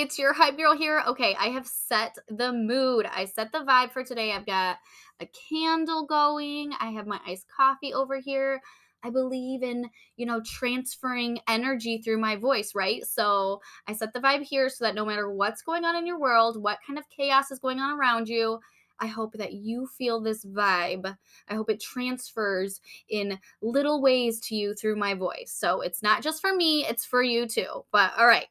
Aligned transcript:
It's 0.00 0.18
your 0.18 0.32
hype 0.32 0.56
girl 0.56 0.74
here. 0.74 1.02
Okay, 1.06 1.36
I 1.38 1.48
have 1.48 1.66
set 1.66 2.16
the 2.26 2.54
mood. 2.54 3.04
I 3.04 3.26
set 3.26 3.52
the 3.52 3.58
vibe 3.58 3.90
for 3.90 4.02
today. 4.02 4.32
I've 4.32 4.46
got 4.46 4.78
a 5.20 5.28
candle 5.50 6.06
going. 6.06 6.72
I 6.80 6.92
have 6.92 7.06
my 7.06 7.20
iced 7.26 7.44
coffee 7.54 7.92
over 7.92 8.18
here. 8.18 8.62
I 9.02 9.10
believe 9.10 9.62
in, 9.62 9.90
you 10.16 10.24
know, 10.24 10.40
transferring 10.40 11.40
energy 11.46 11.98
through 11.98 12.16
my 12.16 12.36
voice, 12.36 12.74
right? 12.74 13.04
So 13.04 13.60
I 13.86 13.92
set 13.92 14.14
the 14.14 14.20
vibe 14.20 14.42
here 14.42 14.70
so 14.70 14.86
that 14.86 14.94
no 14.94 15.04
matter 15.04 15.30
what's 15.30 15.60
going 15.60 15.84
on 15.84 15.94
in 15.96 16.06
your 16.06 16.18
world, 16.18 16.62
what 16.62 16.78
kind 16.86 16.98
of 16.98 17.04
chaos 17.10 17.50
is 17.50 17.58
going 17.58 17.78
on 17.78 18.00
around 18.00 18.26
you, 18.26 18.58
I 19.00 19.06
hope 19.06 19.32
that 19.34 19.54
you 19.54 19.86
feel 19.86 20.20
this 20.20 20.44
vibe. 20.44 21.16
I 21.48 21.54
hope 21.54 21.70
it 21.70 21.80
transfers 21.80 22.80
in 23.08 23.38
little 23.62 24.02
ways 24.02 24.40
to 24.40 24.54
you 24.54 24.74
through 24.74 24.96
my 24.96 25.14
voice. 25.14 25.52
So 25.56 25.80
it's 25.80 26.02
not 26.02 26.22
just 26.22 26.40
for 26.40 26.54
me, 26.54 26.84
it's 26.86 27.04
for 27.04 27.22
you 27.22 27.46
too. 27.46 27.84
But 27.92 28.12
all 28.18 28.26
right, 28.26 28.46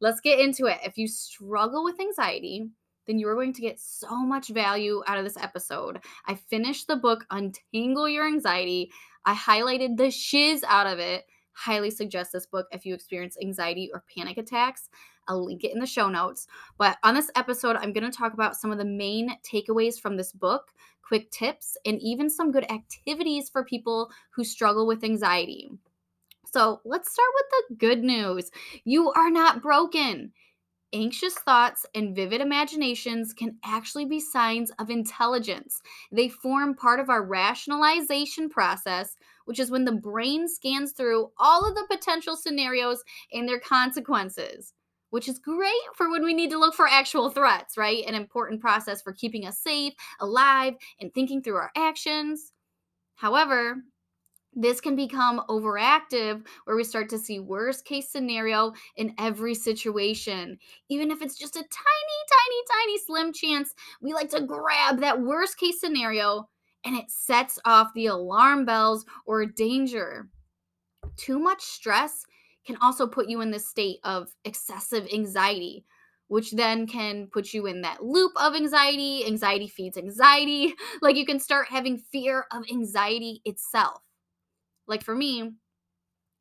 let's 0.00 0.20
get 0.20 0.40
into 0.40 0.66
it. 0.66 0.78
If 0.84 0.96
you 0.96 1.06
struggle 1.06 1.84
with 1.84 2.00
anxiety, 2.00 2.70
then 3.06 3.18
you 3.18 3.28
are 3.28 3.34
going 3.34 3.52
to 3.52 3.62
get 3.62 3.80
so 3.80 4.16
much 4.16 4.48
value 4.48 5.02
out 5.06 5.18
of 5.18 5.24
this 5.24 5.36
episode. 5.36 6.00
I 6.26 6.34
finished 6.34 6.86
the 6.86 6.96
book 6.96 7.24
Untangle 7.30 8.08
Your 8.08 8.26
Anxiety. 8.26 8.90
I 9.24 9.34
highlighted 9.34 9.96
the 9.96 10.10
shiz 10.10 10.64
out 10.64 10.86
of 10.86 10.98
it. 10.98 11.24
Highly 11.52 11.90
suggest 11.90 12.32
this 12.32 12.46
book 12.46 12.66
if 12.72 12.86
you 12.86 12.94
experience 12.94 13.36
anxiety 13.42 13.90
or 13.92 14.04
panic 14.16 14.38
attacks. 14.38 14.88
I'll 15.30 15.44
link 15.44 15.62
it 15.62 15.72
in 15.72 15.78
the 15.78 15.86
show 15.86 16.08
notes. 16.08 16.48
But 16.76 16.98
on 17.04 17.14
this 17.14 17.30
episode, 17.36 17.76
I'm 17.76 17.92
going 17.92 18.10
to 18.10 18.16
talk 18.16 18.34
about 18.34 18.56
some 18.56 18.72
of 18.72 18.78
the 18.78 18.84
main 18.84 19.36
takeaways 19.44 20.00
from 20.00 20.16
this 20.16 20.32
book, 20.32 20.72
quick 21.02 21.30
tips, 21.30 21.76
and 21.86 22.00
even 22.02 22.28
some 22.28 22.50
good 22.50 22.70
activities 22.70 23.48
for 23.48 23.64
people 23.64 24.10
who 24.30 24.42
struggle 24.42 24.88
with 24.88 25.04
anxiety. 25.04 25.70
So 26.52 26.80
let's 26.84 27.12
start 27.12 27.28
with 27.34 27.46
the 27.50 27.74
good 27.76 28.02
news 28.02 28.50
you 28.84 29.12
are 29.12 29.30
not 29.30 29.62
broken. 29.62 30.32
Anxious 30.92 31.34
thoughts 31.34 31.86
and 31.94 32.16
vivid 32.16 32.40
imaginations 32.40 33.32
can 33.32 33.56
actually 33.64 34.06
be 34.06 34.18
signs 34.18 34.72
of 34.80 34.90
intelligence. 34.90 35.80
They 36.10 36.28
form 36.28 36.74
part 36.74 36.98
of 36.98 37.08
our 37.08 37.22
rationalization 37.22 38.48
process, 38.48 39.16
which 39.44 39.60
is 39.60 39.70
when 39.70 39.84
the 39.84 39.92
brain 39.92 40.48
scans 40.48 40.90
through 40.90 41.30
all 41.38 41.64
of 41.64 41.76
the 41.76 41.86
potential 41.88 42.34
scenarios 42.34 43.04
and 43.32 43.48
their 43.48 43.60
consequences, 43.60 44.74
which 45.10 45.28
is 45.28 45.38
great 45.38 45.72
for 45.94 46.10
when 46.10 46.24
we 46.24 46.34
need 46.34 46.50
to 46.50 46.58
look 46.58 46.74
for 46.74 46.88
actual 46.88 47.30
threats, 47.30 47.76
right? 47.76 48.04
An 48.06 48.14
important 48.14 48.60
process 48.60 49.02
for 49.02 49.12
keeping 49.12 49.46
us 49.46 49.58
safe, 49.58 49.92
alive, 50.20 50.74
and 51.00 51.12
thinking 51.12 51.42
through 51.42 51.56
our 51.56 51.70
actions. 51.76 52.52
However, 53.16 53.76
this 54.54 54.80
can 54.80 54.96
become 54.96 55.42
overactive 55.48 56.44
where 56.64 56.76
we 56.76 56.84
start 56.84 57.08
to 57.10 57.18
see 57.18 57.38
worst 57.38 57.84
case 57.84 58.08
scenario 58.08 58.72
in 58.96 59.14
every 59.18 59.54
situation 59.54 60.58
even 60.88 61.10
if 61.10 61.22
it's 61.22 61.38
just 61.38 61.54
a 61.54 61.60
tiny 61.60 61.68
tiny 61.70 62.62
tiny 62.72 62.98
slim 62.98 63.32
chance 63.32 63.74
we 64.02 64.12
like 64.12 64.28
to 64.28 64.40
grab 64.40 64.98
that 64.98 65.20
worst 65.20 65.56
case 65.56 65.80
scenario 65.80 66.48
and 66.84 66.96
it 66.96 67.10
sets 67.10 67.58
off 67.64 67.94
the 67.94 68.06
alarm 68.06 68.64
bells 68.64 69.04
or 69.24 69.46
danger 69.46 70.28
too 71.16 71.38
much 71.38 71.62
stress 71.62 72.24
can 72.66 72.76
also 72.82 73.06
put 73.06 73.28
you 73.28 73.40
in 73.40 73.50
this 73.50 73.68
state 73.68 73.98
of 74.04 74.28
excessive 74.44 75.06
anxiety 75.12 75.84
which 76.28 76.52
then 76.52 76.86
can 76.86 77.26
put 77.32 77.52
you 77.52 77.66
in 77.66 77.80
that 77.82 78.02
loop 78.04 78.32
of 78.36 78.54
anxiety 78.54 79.26
anxiety 79.26 79.66
feeds 79.66 79.96
anxiety 79.96 80.74
like 81.02 81.16
you 81.16 81.26
can 81.26 81.40
start 81.40 81.66
having 81.68 81.98
fear 81.98 82.46
of 82.52 82.64
anxiety 82.70 83.40
itself 83.44 84.02
like 84.90 85.04
for 85.04 85.14
me, 85.14 85.52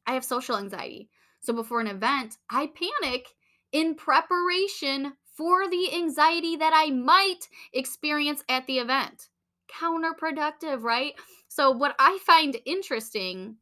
I 0.08 0.14
have 0.14 0.26
social 0.26 0.58
anxiety. 0.58 1.08
So 1.40 1.54
before 1.54 1.82
an 1.82 1.88
event, 1.88 2.38
I 2.50 2.72
panic 2.76 3.28
in 3.72 3.94
preparation 3.94 5.14
for 5.38 5.70
the 5.70 5.94
anxiety 5.94 6.56
that 6.56 6.74
I 6.74 6.90
might 6.90 7.48
experience 7.74 8.44
at 8.50 8.66
the 8.66 8.80
event. 8.80 9.30
Counterproductive, 9.72 10.82
right? 10.82 11.14
So, 11.48 11.70
what 11.70 11.96
I 12.00 12.18
find 12.26 12.58
interesting 12.66 13.58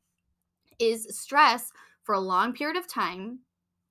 is 0.79 1.05
stress 1.09 1.69
for 2.07 2.15
a 2.15 2.19
long 2.19 2.53
period 2.53 2.77
of 2.77 2.87
time 2.87 3.39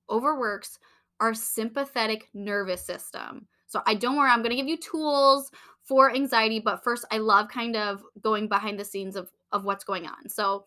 overworks 0.09 0.79
our 1.21 1.33
sympathetic 1.33 2.27
nervous 2.33 2.85
system. 2.85 3.47
So, 3.67 3.81
I 3.85 3.93
don't 3.93 4.17
worry, 4.17 4.29
I'm 4.29 4.39
going 4.39 4.49
to 4.49 4.55
give 4.55 4.67
you 4.67 4.77
tools 4.77 5.51
for 5.83 6.13
anxiety, 6.13 6.59
but 6.59 6.83
first, 6.83 7.05
I 7.11 7.19
love 7.19 7.47
kind 7.47 7.75
of 7.75 8.03
going 8.21 8.47
behind 8.49 8.79
the 8.79 8.85
scenes 8.85 9.15
of, 9.15 9.29
of 9.51 9.63
what's 9.63 9.83
going 9.83 10.05
on. 10.05 10.27
So, 10.27 10.65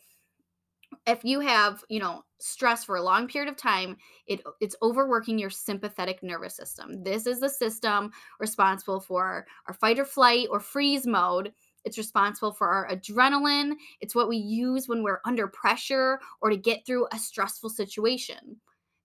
if 1.06 1.24
you 1.24 1.40
have 1.40 1.84
you 1.88 2.00
know 2.00 2.24
stress 2.40 2.84
for 2.84 2.96
a 2.96 3.02
long 3.02 3.28
period 3.28 3.48
of 3.48 3.56
time 3.56 3.96
it 4.26 4.40
it's 4.60 4.74
overworking 4.82 5.38
your 5.38 5.50
sympathetic 5.50 6.22
nervous 6.22 6.56
system 6.56 7.02
this 7.04 7.26
is 7.26 7.38
the 7.40 7.48
system 7.48 8.10
responsible 8.40 9.00
for 9.00 9.46
our 9.68 9.74
fight 9.74 9.98
or 9.98 10.04
flight 10.04 10.48
or 10.50 10.58
freeze 10.58 11.06
mode 11.06 11.52
it's 11.84 11.98
responsible 11.98 12.52
for 12.52 12.68
our 12.68 12.88
adrenaline. 12.88 13.74
It's 14.00 14.14
what 14.14 14.28
we 14.28 14.36
use 14.36 14.88
when 14.88 15.02
we're 15.02 15.20
under 15.24 15.48
pressure 15.48 16.20
or 16.40 16.50
to 16.50 16.56
get 16.56 16.84
through 16.86 17.06
a 17.12 17.18
stressful 17.18 17.70
situation. 17.70 18.56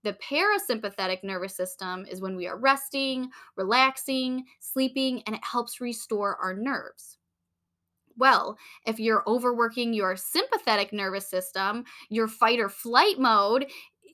The 0.04 0.14
parasympathetic 0.14 1.24
nervous 1.24 1.56
system 1.56 2.06
is 2.10 2.22
when 2.22 2.36
we 2.36 2.48
are 2.48 2.58
resting 2.58 3.30
relaxing 3.56 4.46
sleeping 4.60 5.24
and 5.26 5.36
it 5.36 5.44
helps 5.44 5.82
restore 5.82 6.36
our 6.38 6.54
nerves. 6.54 7.18
Well, 8.18 8.58
if 8.86 9.00
you're 9.00 9.24
overworking 9.28 9.94
your 9.94 10.16
sympathetic 10.16 10.94
nervous 10.94 11.28
system, 11.28 11.84
your 12.10 12.28
fight 12.28 12.60
or 12.60 12.70
flight 12.70 13.20
mode 13.20 13.66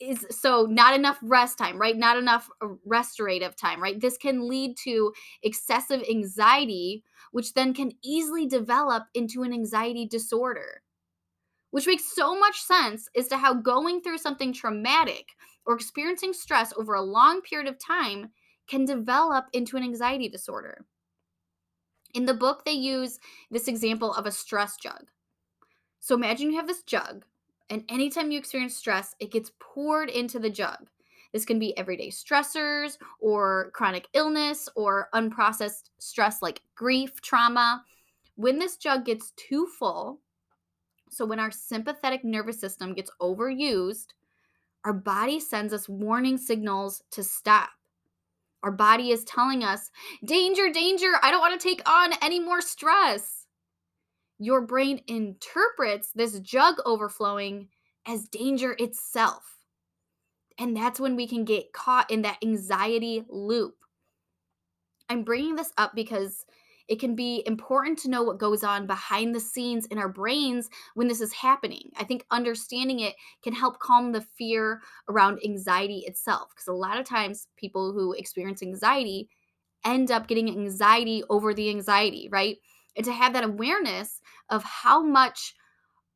is 0.02 0.26
so 0.32 0.66
not 0.70 0.96
enough 0.96 1.20
rest 1.22 1.58
time, 1.58 1.80
right? 1.80 1.96
Not 1.96 2.18
enough 2.18 2.50
uh, 2.62 2.68
restorative 2.86 3.56
time, 3.56 3.82
right? 3.82 4.00
This 4.00 4.18
can 4.18 4.50
lead 4.50 4.76
to 4.84 5.14
excessive 5.44 6.04
anxiety, 6.10 7.04
which 7.32 7.54
then 7.54 7.74
can 7.74 7.92
easily 8.04 8.48
develop 8.48 9.04
into 9.14 9.44
an 9.44 9.54
anxiety 9.54 10.06
disorder. 10.06 10.82
Which 11.70 11.88
makes 11.88 12.14
so 12.14 12.38
much 12.38 12.60
sense 12.60 13.08
as 13.16 13.28
to 13.30 13.38
how 13.38 13.54
going 13.54 14.02
through 14.02 14.18
something 14.18 14.52
traumatic 14.52 15.28
or 15.66 15.76
experiencing 15.76 16.34
stress 16.34 16.74
over 16.76 16.96
a 16.96 17.02
long 17.02 17.42
period 17.42 17.70
of 17.70 17.78
time 17.80 18.32
can 18.68 18.86
develop 18.86 19.46
into 19.54 19.78
an 19.78 19.84
anxiety 19.84 20.28
disorder. 20.28 20.86
In 22.14 22.26
the 22.26 22.34
book, 22.34 22.66
they 22.66 22.74
use 22.74 23.20
this 23.52 23.68
example 23.68 24.14
of 24.14 24.26
a 24.26 24.32
stress 24.32 24.76
jug. 24.76 25.12
So 26.00 26.16
imagine 26.16 26.50
you 26.52 26.58
have 26.58 26.68
this 26.68 26.84
jug, 26.84 27.26
and 27.72 27.86
anytime 27.90 28.32
you 28.32 28.38
experience 28.38 28.76
stress, 28.76 29.16
it 29.20 29.32
gets 29.32 29.52
poured 29.60 30.10
into 30.10 30.40
the 30.40 30.50
jug. 30.50 30.90
This 31.32 31.46
can 31.46 31.58
be 31.58 31.76
everyday 31.78 32.10
stressors 32.10 32.98
or 33.22 33.72
chronic 33.74 34.08
illness 34.14 34.68
or 34.76 35.08
unprocessed 35.16 35.90
stress 35.98 36.42
like 36.42 36.62
grief, 36.76 37.22
trauma. 37.22 37.84
When 38.36 38.60
this 38.60 38.76
jug 38.76 39.06
gets 39.06 39.32
too 39.38 39.68
full, 39.80 40.20
so 41.10 41.26
when 41.26 41.40
our 41.40 41.52
sympathetic 41.52 42.26
nervous 42.26 42.60
system 42.60 42.94
gets 42.94 43.12
overused, 43.22 44.08
our 44.84 44.94
body 44.94 45.40
sends 45.40 45.74
us 45.74 45.88
warning 45.88 46.38
signals 46.38 47.02
to 47.12 47.24
stop. 47.24 47.70
Our 48.64 48.72
body 48.72 49.12
is 49.12 49.24
telling 49.24 49.64
us, 49.64 49.90
danger, 50.26 50.70
danger, 50.70 51.14
I 51.24 51.32
don't 51.32 51.40
want 51.40 51.60
to 51.60 51.68
take 51.68 51.88
on 51.90 52.12
any 52.22 52.40
more 52.40 52.62
stress. 52.62 53.41
Your 54.42 54.62
brain 54.62 55.04
interprets 55.06 56.12
this 56.14 56.40
jug 56.40 56.78
overflowing 56.84 57.70
as 58.08 58.28
danger 58.28 58.76
itself. 58.80 59.60
And 60.58 60.76
that's 60.76 61.00
when 61.00 61.16
we 61.16 61.28
can 61.28 61.46
get 61.46 61.74
caught 61.74 62.10
in 62.10 62.22
that 62.24 62.40
anxiety 62.42 63.26
loop. 63.30 63.84
I'm 65.10 65.24
bringing 65.24 65.56
this 65.56 65.72
up 65.78 65.94
because 65.94 66.46
it 66.88 67.00
can 67.00 67.16
be 67.16 67.44
important 67.46 68.00
to 68.00 68.10
know 68.10 68.24
what 68.24 68.38
goes 68.40 68.64
on 68.64 68.88
behind 68.88 69.34
the 69.36 69.40
scenes 69.40 69.86
in 69.86 69.98
our 69.98 70.10
brains 70.10 70.70
when 70.96 71.08
this 71.08 71.22
is 71.22 71.34
happening. 71.34 71.92
I 71.98 72.04
think 72.04 72.26
understanding 72.32 73.00
it 73.00 73.16
can 73.44 73.54
help 73.54 73.80
calm 73.80 74.12
the 74.12 74.22
fear 74.22 74.82
around 75.08 75.40
anxiety 75.44 76.00
itself. 76.06 76.50
Because 76.50 76.68
a 76.68 76.74
lot 76.74 77.00
of 77.00 77.06
times, 77.06 77.48
people 77.56 77.94
who 77.94 78.14
experience 78.14 78.62
anxiety 78.64 79.30
end 79.86 80.12
up 80.12 80.28
getting 80.28 80.50
anxiety 80.50 81.24
over 81.30 81.54
the 81.54 81.70
anxiety, 81.70 82.30
right? 82.32 82.58
And 82.96 83.06
to 83.06 83.14
have 83.14 83.34
that 83.34 83.44
awareness 83.44 84.20
of 84.50 84.64
how 84.64 85.02
much 85.02 85.56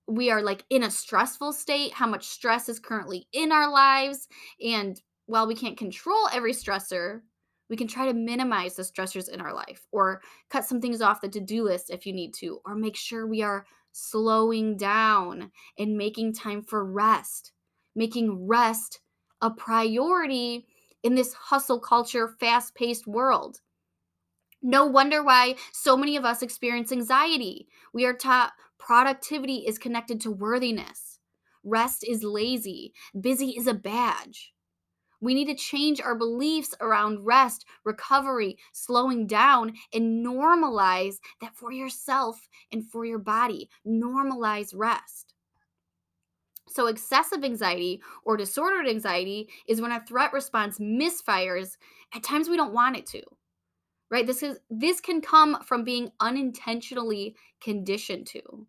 we 0.08 0.30
are 0.30 0.42
like 0.42 0.66
in 0.70 0.84
a 0.84 0.92
stressful 0.92 1.54
state, 1.54 1.94
how 1.94 2.08
much 2.08 2.28
stress 2.28 2.70
is 2.70 2.80
currently 2.80 3.28
in 3.32 3.52
our 3.52 3.72
lives. 3.72 4.28
And 4.64 5.02
while 5.26 5.48
we 5.48 5.56
can't 5.56 5.78
control 5.78 6.28
every 6.32 6.54
stressor, 6.54 7.22
we 7.70 7.76
can 7.76 7.88
try 7.88 8.06
to 8.06 8.14
minimize 8.14 8.76
the 8.76 8.84
stressors 8.84 9.30
in 9.30 9.42
our 9.42 9.54
life 9.54 9.88
or 9.92 10.22
cut 10.50 10.66
some 10.66 10.80
things 10.80 11.02
off 11.02 11.22
the 11.22 11.30
to 11.30 11.40
do 11.40 11.64
list 11.64 11.90
if 11.90 12.06
you 12.06 12.14
need 12.14 12.34
to, 12.36 12.60
or 12.66 12.76
make 12.76 12.96
sure 12.96 13.26
we 13.26 13.42
are 13.42 13.66
slowing 13.92 14.78
down 14.78 15.52
and 15.80 15.98
making 15.98 16.34
time 16.34 16.62
for 16.62 16.86
rest, 16.86 17.54
making 17.96 18.46
rest 18.46 19.00
a 19.42 19.50
priority 19.50 20.68
in 21.02 21.16
this 21.16 21.34
hustle 21.34 21.80
culture, 21.80 22.36
fast 22.40 22.76
paced 22.76 23.08
world. 23.08 23.62
No 24.68 24.84
wonder 24.84 25.22
why 25.22 25.58
so 25.72 25.96
many 25.96 26.18
of 26.18 26.26
us 26.26 26.42
experience 26.42 26.92
anxiety. 26.92 27.68
We 27.94 28.04
are 28.06 28.16
taught 28.16 28.54
productivity 28.80 29.58
is 29.58 29.78
connected 29.78 30.20
to 30.22 30.32
worthiness, 30.32 31.20
rest 31.64 32.04
is 32.04 32.24
lazy, 32.24 32.92
busy 33.22 33.52
is 33.52 33.68
a 33.68 33.76
badge. 33.76 34.54
We 35.22 35.36
need 35.36 35.46
to 35.50 35.54
change 35.54 36.02
our 36.02 36.16
beliefs 36.16 36.74
around 36.82 37.24
rest, 37.24 37.64
recovery, 37.84 38.58
slowing 38.74 39.28
down, 39.28 39.74
and 39.94 40.26
normalize 40.26 41.18
that 41.42 41.56
for 41.56 41.72
yourself 41.72 42.50
and 42.72 42.84
for 42.90 43.06
your 43.06 43.20
body. 43.20 43.70
Normalize 43.88 44.74
rest. 44.76 45.36
So, 46.68 46.88
excessive 46.88 47.44
anxiety 47.44 48.02
or 48.24 48.36
disordered 48.36 48.90
anxiety 48.90 49.48
is 49.68 49.80
when 49.80 49.92
a 49.92 50.04
threat 50.08 50.34
response 50.34 50.80
misfires 50.80 51.78
at 52.16 52.24
times 52.24 52.50
we 52.50 52.58
don't 52.58 52.74
want 52.74 52.98
it 52.98 53.06
to. 53.08 53.22
Right? 54.16 54.26
This 54.26 54.44
is 54.44 54.60
this 54.70 55.02
can 55.02 55.20
come 55.20 55.62
from 55.62 55.84
being 55.84 56.10
unintentionally 56.22 57.36
conditioned 57.60 58.28
to 58.28 58.66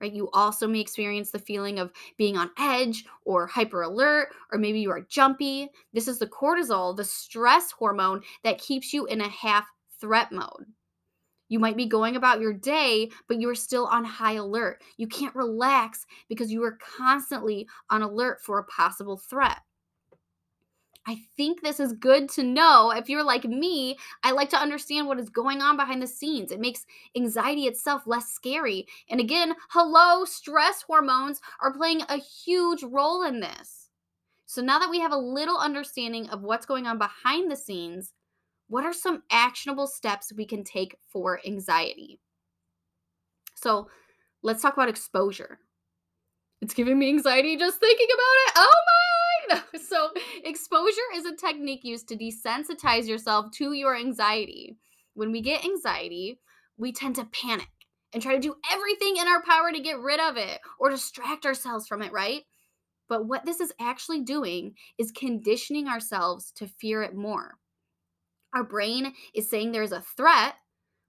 right? 0.00 0.12
You 0.12 0.30
also 0.32 0.68
may 0.68 0.78
experience 0.78 1.32
the 1.32 1.40
feeling 1.40 1.80
of 1.80 1.90
being 2.16 2.36
on 2.36 2.52
edge 2.56 3.04
or 3.24 3.48
hyper 3.48 3.82
alert, 3.82 4.28
or 4.52 4.58
maybe 4.60 4.78
you 4.78 4.92
are 4.92 5.00
jumpy. 5.00 5.68
This 5.92 6.06
is 6.06 6.20
the 6.20 6.28
cortisol, 6.28 6.96
the 6.96 7.02
stress 7.02 7.72
hormone 7.72 8.22
that 8.44 8.58
keeps 8.58 8.92
you 8.92 9.06
in 9.06 9.20
a 9.20 9.28
half 9.28 9.66
threat 10.00 10.30
mode. 10.30 10.66
You 11.48 11.58
might 11.58 11.76
be 11.76 11.86
going 11.86 12.14
about 12.14 12.40
your 12.40 12.54
day, 12.54 13.10
but 13.26 13.40
you 13.40 13.50
are 13.50 13.56
still 13.56 13.86
on 13.86 14.04
high 14.04 14.34
alert. 14.34 14.84
You 14.98 15.08
can't 15.08 15.34
relax 15.34 16.06
because 16.28 16.52
you 16.52 16.62
are 16.62 16.78
constantly 16.96 17.66
on 17.90 18.02
alert 18.02 18.40
for 18.40 18.60
a 18.60 18.64
possible 18.66 19.16
threat. 19.16 19.58
I 21.10 21.18
think 21.36 21.60
this 21.60 21.80
is 21.80 21.92
good 21.94 22.28
to 22.30 22.44
know. 22.44 22.92
If 22.92 23.08
you're 23.08 23.24
like 23.24 23.42
me, 23.42 23.98
I 24.22 24.30
like 24.30 24.48
to 24.50 24.56
understand 24.56 25.08
what 25.08 25.18
is 25.18 25.28
going 25.28 25.60
on 25.60 25.76
behind 25.76 26.00
the 26.00 26.06
scenes. 26.06 26.52
It 26.52 26.60
makes 26.60 26.86
anxiety 27.16 27.66
itself 27.66 28.02
less 28.06 28.28
scary. 28.30 28.86
And 29.08 29.18
again, 29.18 29.56
hello, 29.70 30.24
stress 30.24 30.82
hormones 30.82 31.40
are 31.60 31.72
playing 31.72 32.02
a 32.02 32.18
huge 32.18 32.84
role 32.84 33.24
in 33.24 33.40
this. 33.40 33.88
So 34.46 34.62
now 34.62 34.78
that 34.78 34.88
we 34.88 35.00
have 35.00 35.10
a 35.10 35.16
little 35.16 35.58
understanding 35.58 36.28
of 36.28 36.42
what's 36.42 36.64
going 36.64 36.86
on 36.86 36.96
behind 36.96 37.50
the 37.50 37.56
scenes, 37.56 38.12
what 38.68 38.84
are 38.84 38.92
some 38.92 39.24
actionable 39.32 39.88
steps 39.88 40.32
we 40.32 40.46
can 40.46 40.62
take 40.62 40.94
for 41.08 41.40
anxiety? 41.44 42.20
So 43.56 43.88
let's 44.44 44.62
talk 44.62 44.74
about 44.74 44.88
exposure. 44.88 45.58
It's 46.62 46.74
giving 46.74 47.00
me 47.00 47.08
anxiety 47.08 47.56
just 47.56 47.80
thinking 47.80 48.06
about 48.14 48.36
it. 48.46 48.52
Oh 48.58 48.76
my! 48.86 49.19
So, 49.88 50.10
exposure 50.44 51.00
is 51.14 51.24
a 51.24 51.34
technique 51.34 51.84
used 51.84 52.08
to 52.08 52.16
desensitize 52.16 53.08
yourself 53.08 53.50
to 53.54 53.72
your 53.72 53.96
anxiety. 53.96 54.76
When 55.14 55.32
we 55.32 55.40
get 55.40 55.64
anxiety, 55.64 56.38
we 56.76 56.92
tend 56.92 57.16
to 57.16 57.24
panic 57.26 57.68
and 58.12 58.22
try 58.22 58.34
to 58.34 58.40
do 58.40 58.54
everything 58.70 59.16
in 59.16 59.26
our 59.26 59.42
power 59.42 59.72
to 59.72 59.80
get 59.80 59.98
rid 59.98 60.20
of 60.20 60.36
it 60.36 60.60
or 60.78 60.90
distract 60.90 61.44
ourselves 61.44 61.88
from 61.88 62.02
it, 62.02 62.12
right? 62.12 62.42
But 63.08 63.26
what 63.26 63.44
this 63.44 63.60
is 63.60 63.72
actually 63.80 64.20
doing 64.22 64.74
is 64.98 65.10
conditioning 65.10 65.88
ourselves 65.88 66.52
to 66.56 66.68
fear 66.68 67.02
it 67.02 67.14
more. 67.14 67.54
Our 68.54 68.64
brain 68.64 69.12
is 69.34 69.50
saying 69.50 69.72
there's 69.72 69.92
a 69.92 70.00
threat 70.00 70.54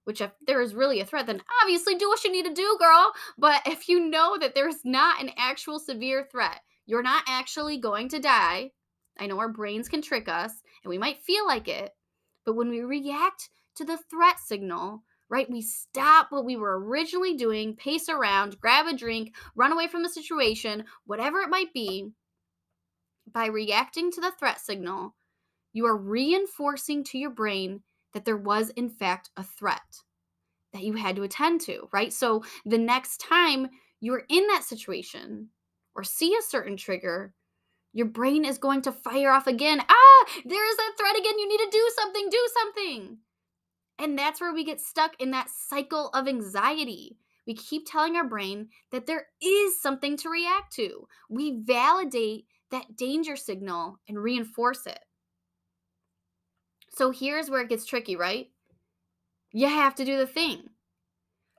which 0.04 0.20
if 0.20 0.32
there 0.46 0.60
is 0.60 0.74
really 0.74 1.00
a 1.00 1.04
threat, 1.04 1.26
then 1.26 1.42
obviously 1.62 1.94
do 1.94 2.08
what 2.08 2.24
you 2.24 2.32
need 2.32 2.44
to 2.44 2.54
do, 2.54 2.76
girl. 2.80 3.12
But 3.38 3.62
if 3.66 3.88
you 3.88 4.08
know 4.08 4.36
that 4.38 4.54
there's 4.54 4.84
not 4.84 5.22
an 5.22 5.30
actual 5.36 5.78
severe 5.78 6.26
threat, 6.30 6.60
you're 6.92 7.02
not 7.02 7.24
actually 7.26 7.78
going 7.78 8.06
to 8.10 8.18
die. 8.18 8.70
I 9.18 9.26
know 9.26 9.38
our 9.38 9.48
brains 9.48 9.88
can 9.88 10.02
trick 10.02 10.28
us 10.28 10.52
and 10.84 10.90
we 10.90 10.98
might 10.98 11.22
feel 11.22 11.46
like 11.46 11.66
it, 11.66 11.90
but 12.44 12.54
when 12.54 12.68
we 12.68 12.82
react 12.82 13.48
to 13.76 13.84
the 13.86 13.96
threat 14.10 14.38
signal, 14.38 15.02
right, 15.30 15.50
we 15.50 15.62
stop 15.62 16.26
what 16.28 16.44
we 16.44 16.54
were 16.54 16.78
originally 16.78 17.34
doing, 17.34 17.74
pace 17.74 18.10
around, 18.10 18.60
grab 18.60 18.86
a 18.86 18.94
drink, 18.94 19.34
run 19.56 19.72
away 19.72 19.88
from 19.88 20.02
the 20.02 20.08
situation, 20.10 20.84
whatever 21.06 21.40
it 21.40 21.48
might 21.48 21.72
be. 21.72 22.10
By 23.32 23.46
reacting 23.46 24.10
to 24.12 24.20
the 24.20 24.32
threat 24.38 24.60
signal, 24.60 25.14
you 25.72 25.86
are 25.86 25.96
reinforcing 25.96 27.04
to 27.04 27.16
your 27.16 27.30
brain 27.30 27.84
that 28.12 28.26
there 28.26 28.36
was, 28.36 28.68
in 28.68 28.90
fact, 28.90 29.30
a 29.34 29.42
threat 29.42 30.02
that 30.74 30.82
you 30.82 30.92
had 30.92 31.16
to 31.16 31.22
attend 31.22 31.62
to, 31.62 31.88
right? 31.90 32.12
So 32.12 32.44
the 32.66 32.76
next 32.76 33.16
time 33.16 33.68
you're 33.98 34.24
in 34.28 34.46
that 34.48 34.64
situation 34.64 35.48
or 35.94 36.04
see 36.04 36.34
a 36.34 36.42
certain 36.42 36.76
trigger, 36.76 37.34
your 37.92 38.06
brain 38.06 38.44
is 38.44 38.58
going 38.58 38.82
to 38.82 38.92
fire 38.92 39.30
off 39.30 39.46
again. 39.46 39.80
Ah, 39.80 40.24
there 40.44 40.70
is 40.70 40.76
that 40.76 40.94
threat 40.98 41.18
again. 41.18 41.38
You 41.38 41.48
need 41.48 41.58
to 41.58 41.70
do 41.70 41.90
something, 41.96 42.28
do 42.30 42.48
something. 42.60 43.18
And 43.98 44.18
that's 44.18 44.40
where 44.40 44.54
we 44.54 44.64
get 44.64 44.80
stuck 44.80 45.12
in 45.20 45.30
that 45.32 45.50
cycle 45.50 46.08
of 46.10 46.26
anxiety. 46.26 47.18
We 47.46 47.54
keep 47.54 47.86
telling 47.86 48.16
our 48.16 48.26
brain 48.26 48.68
that 48.90 49.06
there 49.06 49.26
is 49.42 49.80
something 49.80 50.16
to 50.18 50.30
react 50.30 50.72
to. 50.74 51.06
We 51.28 51.60
validate 51.62 52.46
that 52.70 52.96
danger 52.96 53.36
signal 53.36 53.98
and 54.08 54.18
reinforce 54.18 54.86
it. 54.86 55.00
So 56.94 57.10
here's 57.10 57.50
where 57.50 57.62
it 57.62 57.68
gets 57.68 57.84
tricky, 57.84 58.16
right? 58.16 58.50
You 59.52 59.68
have 59.68 59.94
to 59.96 60.04
do 60.04 60.16
the 60.16 60.26
thing. 60.26 60.64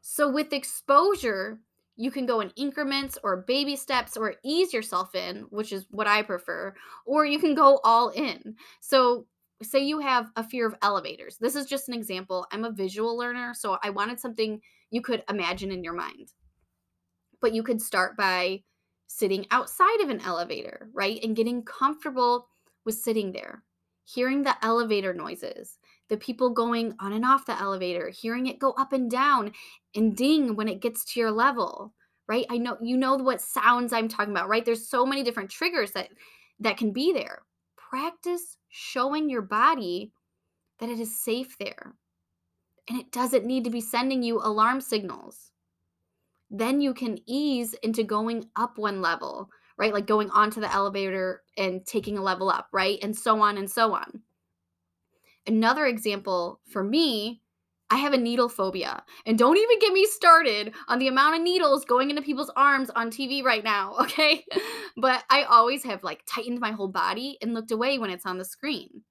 So 0.01 0.29
with 0.29 0.53
exposure, 0.53 1.59
you 1.95 2.11
can 2.11 2.25
go 2.25 2.39
in 2.39 2.51
increments 2.55 3.17
or 3.23 3.43
baby 3.47 3.75
steps 3.75 4.17
or 4.17 4.35
ease 4.43 4.73
yourself 4.73 5.15
in, 5.15 5.45
which 5.49 5.71
is 5.71 5.85
what 5.91 6.07
I 6.07 6.23
prefer, 6.23 6.73
or 7.05 7.25
you 7.25 7.39
can 7.39 7.55
go 7.55 7.79
all 7.83 8.09
in. 8.09 8.55
So 8.81 9.27
say 9.61 9.79
you 9.79 9.99
have 9.99 10.31
a 10.35 10.43
fear 10.43 10.67
of 10.67 10.75
elevators. 10.81 11.37
This 11.37 11.55
is 11.55 11.65
just 11.65 11.87
an 11.87 11.93
example. 11.93 12.47
I'm 12.51 12.65
a 12.65 12.71
visual 12.71 13.15
learner, 13.15 13.53
so 13.53 13.77
I 13.83 13.91
wanted 13.91 14.19
something 14.19 14.59
you 14.89 15.01
could 15.01 15.23
imagine 15.29 15.71
in 15.71 15.83
your 15.83 15.93
mind. 15.93 16.33
But 17.41 17.53
you 17.53 17.63
could 17.63 17.81
start 17.81 18.17
by 18.17 18.63
sitting 19.07 19.45
outside 19.51 20.01
of 20.01 20.09
an 20.09 20.21
elevator, 20.21 20.89
right? 20.93 21.23
And 21.23 21.35
getting 21.35 21.63
comfortable 21.63 22.47
with 22.85 22.95
sitting 22.95 23.31
there 23.31 23.63
hearing 24.05 24.43
the 24.43 24.55
elevator 24.65 25.13
noises, 25.13 25.77
the 26.09 26.17
people 26.17 26.49
going 26.49 26.93
on 26.99 27.13
and 27.13 27.25
off 27.25 27.45
the 27.45 27.59
elevator, 27.59 28.09
hearing 28.09 28.47
it 28.47 28.59
go 28.59 28.71
up 28.71 28.93
and 28.93 29.09
down 29.09 29.51
and 29.95 30.15
ding 30.15 30.55
when 30.55 30.67
it 30.67 30.81
gets 30.81 31.05
to 31.05 31.19
your 31.19 31.31
level, 31.31 31.93
right? 32.27 32.45
I 32.49 32.57
know 32.57 32.77
you 32.81 32.97
know 32.97 33.15
what 33.15 33.41
sounds 33.41 33.93
I'm 33.93 34.07
talking 34.07 34.33
about, 34.33 34.49
right? 34.49 34.65
There's 34.65 34.87
so 34.87 35.05
many 35.05 35.23
different 35.23 35.49
triggers 35.49 35.91
that 35.91 36.09
that 36.59 36.77
can 36.77 36.91
be 36.91 37.13
there. 37.13 37.43
Practice 37.77 38.57
showing 38.69 39.29
your 39.29 39.41
body 39.41 40.11
that 40.79 40.89
it 40.89 40.99
is 40.99 41.19
safe 41.19 41.57
there. 41.57 41.95
And 42.89 42.99
it 42.99 43.11
doesn't 43.11 43.45
need 43.45 43.63
to 43.63 43.69
be 43.69 43.81
sending 43.81 44.23
you 44.23 44.39
alarm 44.39 44.81
signals. 44.81 45.51
Then 46.51 46.81
you 46.81 46.93
can 46.93 47.17
ease 47.25 47.73
into 47.81 48.03
going 48.03 48.49
up 48.55 48.77
one 48.77 49.01
level 49.01 49.49
right? 49.77 49.93
Like 49.93 50.05
going 50.05 50.29
onto 50.31 50.61
the 50.61 50.71
elevator 50.71 51.41
and 51.57 51.85
taking 51.85 52.17
a 52.17 52.23
level 52.23 52.49
up, 52.49 52.67
right? 52.71 52.99
And 53.01 53.15
so 53.15 53.41
on 53.41 53.57
and 53.57 53.69
so 53.69 53.93
on. 53.93 54.21
Another 55.45 55.85
example 55.85 56.59
for 56.69 56.83
me, 56.83 57.41
I 57.89 57.97
have 57.97 58.13
a 58.13 58.17
needle 58.17 58.49
phobia. 58.49 59.03
And 59.25 59.37
don't 59.37 59.57
even 59.57 59.79
get 59.79 59.93
me 59.93 60.05
started 60.05 60.73
on 60.87 60.99
the 60.99 61.07
amount 61.07 61.35
of 61.35 61.41
needles 61.41 61.85
going 61.85 62.09
into 62.09 62.21
people's 62.21 62.51
arms 62.55 62.89
on 62.95 63.11
TV 63.11 63.43
right 63.43 63.63
now, 63.63 63.95
okay? 64.01 64.45
but 64.97 65.23
I 65.29 65.43
always 65.43 65.83
have 65.83 66.03
like 66.03 66.23
tightened 66.25 66.59
my 66.59 66.71
whole 66.71 66.87
body 66.87 67.37
and 67.41 67.53
looked 67.53 67.71
away 67.71 67.99
when 67.99 68.09
it's 68.09 68.25
on 68.25 68.37
the 68.37 68.45
screen, 68.45 69.03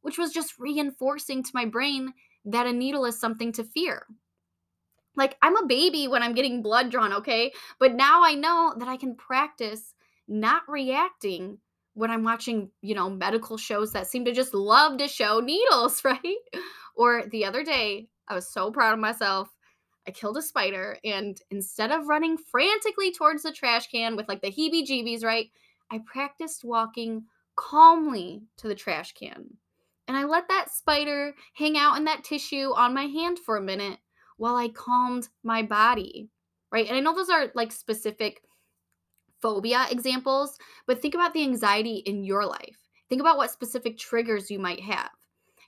which 0.00 0.18
was 0.18 0.32
just 0.32 0.58
reinforcing 0.58 1.42
to 1.42 1.50
my 1.54 1.64
brain 1.64 2.12
that 2.44 2.66
a 2.66 2.72
needle 2.72 3.04
is 3.04 3.18
something 3.18 3.52
to 3.52 3.64
fear. 3.64 4.06
Like 5.16 5.36
I'm 5.42 5.56
a 5.56 5.66
baby 5.66 6.08
when 6.08 6.22
I'm 6.22 6.34
getting 6.34 6.62
blood 6.62 6.90
drawn, 6.90 7.12
okay? 7.12 7.52
But 7.78 7.94
now 7.94 8.24
I 8.24 8.34
know 8.34 8.74
that 8.78 8.88
I 8.88 8.96
can 8.96 9.14
practice 9.14 9.94
not 10.26 10.62
reacting 10.66 11.58
when 11.94 12.10
I'm 12.10 12.24
watching, 12.24 12.70
you 12.82 12.94
know, 12.94 13.08
medical 13.08 13.56
shows 13.56 13.92
that 13.92 14.06
seem 14.06 14.24
to 14.26 14.32
just 14.32 14.52
love 14.52 14.98
to 14.98 15.08
show 15.08 15.40
needles, 15.40 16.04
right? 16.04 16.36
Or 16.96 17.24
the 17.30 17.44
other 17.44 17.64
day, 17.64 18.08
I 18.28 18.34
was 18.34 18.48
so 18.48 18.70
proud 18.70 18.94
of 18.94 18.98
myself. 18.98 19.48
I 20.06 20.10
killed 20.10 20.36
a 20.36 20.42
spider, 20.42 20.98
and 21.02 21.40
instead 21.50 21.90
of 21.90 22.08
running 22.08 22.36
frantically 22.36 23.10
towards 23.10 23.42
the 23.42 23.52
trash 23.52 23.86
can 23.86 24.16
with 24.16 24.28
like 24.28 24.42
the 24.42 24.50
heebie 24.50 24.86
jeebies, 24.86 25.24
right? 25.24 25.46
I 25.90 26.00
practiced 26.04 26.64
walking 26.64 27.24
calmly 27.56 28.42
to 28.58 28.68
the 28.68 28.74
trash 28.74 29.12
can. 29.12 29.56
And 30.06 30.16
I 30.16 30.24
let 30.24 30.48
that 30.48 30.70
spider 30.70 31.34
hang 31.54 31.78
out 31.78 31.96
in 31.96 32.04
that 32.04 32.24
tissue 32.24 32.72
on 32.74 32.92
my 32.92 33.04
hand 33.04 33.38
for 33.38 33.56
a 33.56 33.62
minute 33.62 33.98
while 34.36 34.56
I 34.56 34.68
calmed 34.68 35.28
my 35.42 35.62
body, 35.62 36.28
right? 36.70 36.86
And 36.86 36.96
I 36.96 37.00
know 37.00 37.14
those 37.14 37.30
are 37.30 37.50
like 37.54 37.72
specific 37.72 38.42
phobia 39.44 39.86
examples, 39.90 40.56
but 40.86 41.02
think 41.02 41.14
about 41.14 41.34
the 41.34 41.42
anxiety 41.42 41.96
in 42.06 42.24
your 42.24 42.46
life. 42.46 42.78
Think 43.10 43.20
about 43.20 43.36
what 43.36 43.50
specific 43.50 43.98
triggers 43.98 44.50
you 44.50 44.58
might 44.58 44.80
have. 44.80 45.10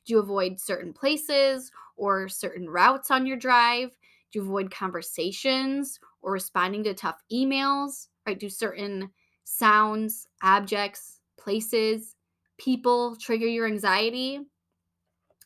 Do 0.07 0.15
you 0.15 0.19
avoid 0.19 0.59
certain 0.59 0.95
places 0.95 1.71
or 1.95 2.27
certain 2.27 2.71
routes 2.71 3.11
on 3.11 3.27
your 3.27 3.37
drive? 3.37 3.91
Do 4.33 4.39
you 4.39 4.45
avoid 4.47 4.71
conversations 4.71 6.01
or 6.23 6.33
responding 6.33 6.85
to 6.85 6.95
tough 6.95 7.21
emails? 7.31 8.09
Right? 8.27 8.41
Do 8.41 8.49
certain 8.49 9.11
sounds, 9.45 10.27
objects, 10.43 11.21
places, 11.37 12.17
people 12.57 13.15
trigger 13.17 13.47
your 13.47 13.67
anxiety? 13.67 14.41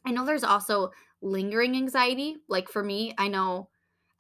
I 0.07 0.13
know 0.13 0.25
there's 0.25 0.45
also 0.45 0.93
lingering 1.21 1.75
anxiety. 1.75 2.37
Like 2.49 2.69
for 2.69 2.85
me, 2.85 3.13
I 3.19 3.27
know 3.27 3.71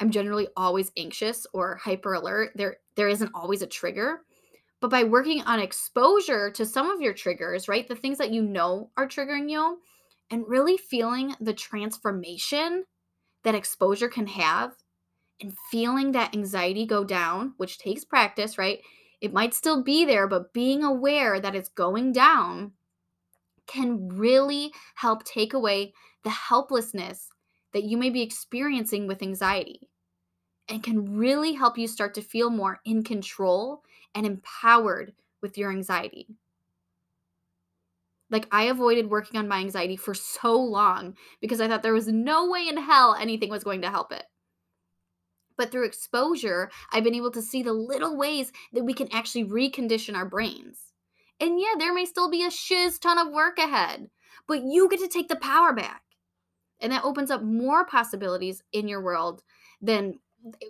I'm 0.00 0.11
generally 0.11 0.49
always 0.57 0.90
anxious 0.97 1.47
or 1.52 1.76
hyper 1.76 2.14
alert. 2.14 2.52
There 2.57 2.79
there 3.00 3.09
isn't 3.09 3.33
always 3.35 3.62
a 3.62 3.66
trigger, 3.66 4.21
But 4.80 4.90
by 4.90 5.04
working 5.04 5.42
on 5.42 5.61
exposure 5.61 6.50
to 6.52 6.66
some 6.66 6.90
of 6.90 7.00
your 7.02 7.12
triggers, 7.12 7.69
right, 7.69 7.88
the 7.88 7.97
things 7.97 8.19
that 8.19 8.33
you 8.33 8.42
know 8.42 8.90
are 8.97 9.09
triggering 9.09 9.50
you, 9.50 9.78
and 10.30 10.49
really 10.49 10.76
feeling 10.78 11.35
the 11.40 11.52
transformation 11.54 12.85
that 13.45 13.54
exposure 13.54 14.09
can 14.09 14.26
have, 14.28 14.73
and 15.40 15.54
feeling 15.71 16.12
that 16.12 16.35
anxiety 16.35 16.87
go 16.87 17.04
down, 17.04 17.54
which 17.59 17.78
takes 17.78 18.04
practice, 18.04 18.59
right? 18.59 18.80
It 19.21 19.33
might 19.35 19.54
still 19.54 19.83
be 19.83 20.04
there, 20.07 20.26
but 20.26 20.52
being 20.54 20.83
aware 20.83 21.40
that 21.40 21.54
it's 21.54 21.69
going 21.69 22.12
down 22.12 22.73
can 23.66 24.09
really 24.09 24.73
help 24.97 25.25
take 25.25 25.54
away 25.54 25.92
the 26.25 26.30
helplessness 26.30 27.28
that 27.73 27.85
you 27.85 27.99
may 27.99 28.11
be 28.11 28.23
experiencing 28.23 29.07
with 29.07 29.23
anxiety 29.23 29.89
and 30.71 30.83
can 30.83 31.17
really 31.17 31.53
help 31.53 31.77
you 31.77 31.87
start 31.89 32.15
to 32.15 32.23
feel 32.23 32.50
more 32.50 32.81
in 32.85 33.03
control 33.03 33.83
and 34.15 34.25
empowered 34.25 35.12
with 35.43 35.59
your 35.59 35.71
anxiety. 35.71 36.29
Like, 38.31 38.47
I 38.53 38.65
avoided 38.65 39.11
working 39.11 39.39
on 39.39 39.49
my 39.49 39.59
anxiety 39.59 39.97
for 39.97 40.15
so 40.15 40.57
long 40.57 41.17
because 41.41 41.61
I 41.61 41.67
thought 41.67 41.83
there 41.83 41.93
was 41.93 42.07
no 42.07 42.49
way 42.49 42.69
in 42.69 42.77
hell 42.77 43.17
anything 43.19 43.50
was 43.50 43.65
going 43.65 43.83
to 43.83 43.91
help 43.91 44.12
it. 44.12 44.25
But 45.57 45.73
through 45.73 45.87
exposure, 45.87 46.71
I've 46.93 47.05
been 47.05 47.15
able 47.15 47.33
to 47.33 47.43
see 47.43 47.62
the 47.62 47.73
little 47.73 48.17
ways 48.17 48.53
that 48.73 48.85
we 48.85 48.95
can 48.95 49.09
actually 49.12 49.45
recondition 49.45 50.17
our 50.17 50.25
brains. 50.25 50.93
And 51.41 51.59
yeah, 51.59 51.75
there 51.79 51.93
may 51.93 52.05
still 52.05 52.31
be 52.31 52.45
a 52.45 52.50
shiz 52.50 52.99
ton 52.99 53.19
of 53.19 53.33
work 53.33 53.59
ahead, 53.59 54.09
but 54.47 54.62
you 54.62 54.89
get 54.89 55.00
to 55.00 55.09
take 55.09 55.29
the 55.29 55.37
power 55.37 55.73
back. 55.73 56.03
And 56.81 56.93
that 56.93 57.05
opens 57.05 57.31
up 57.31 57.43
more 57.43 57.85
possibilities 57.85 58.62
in 58.73 58.89
your 58.89 59.03
world 59.03 59.43
than 59.83 60.19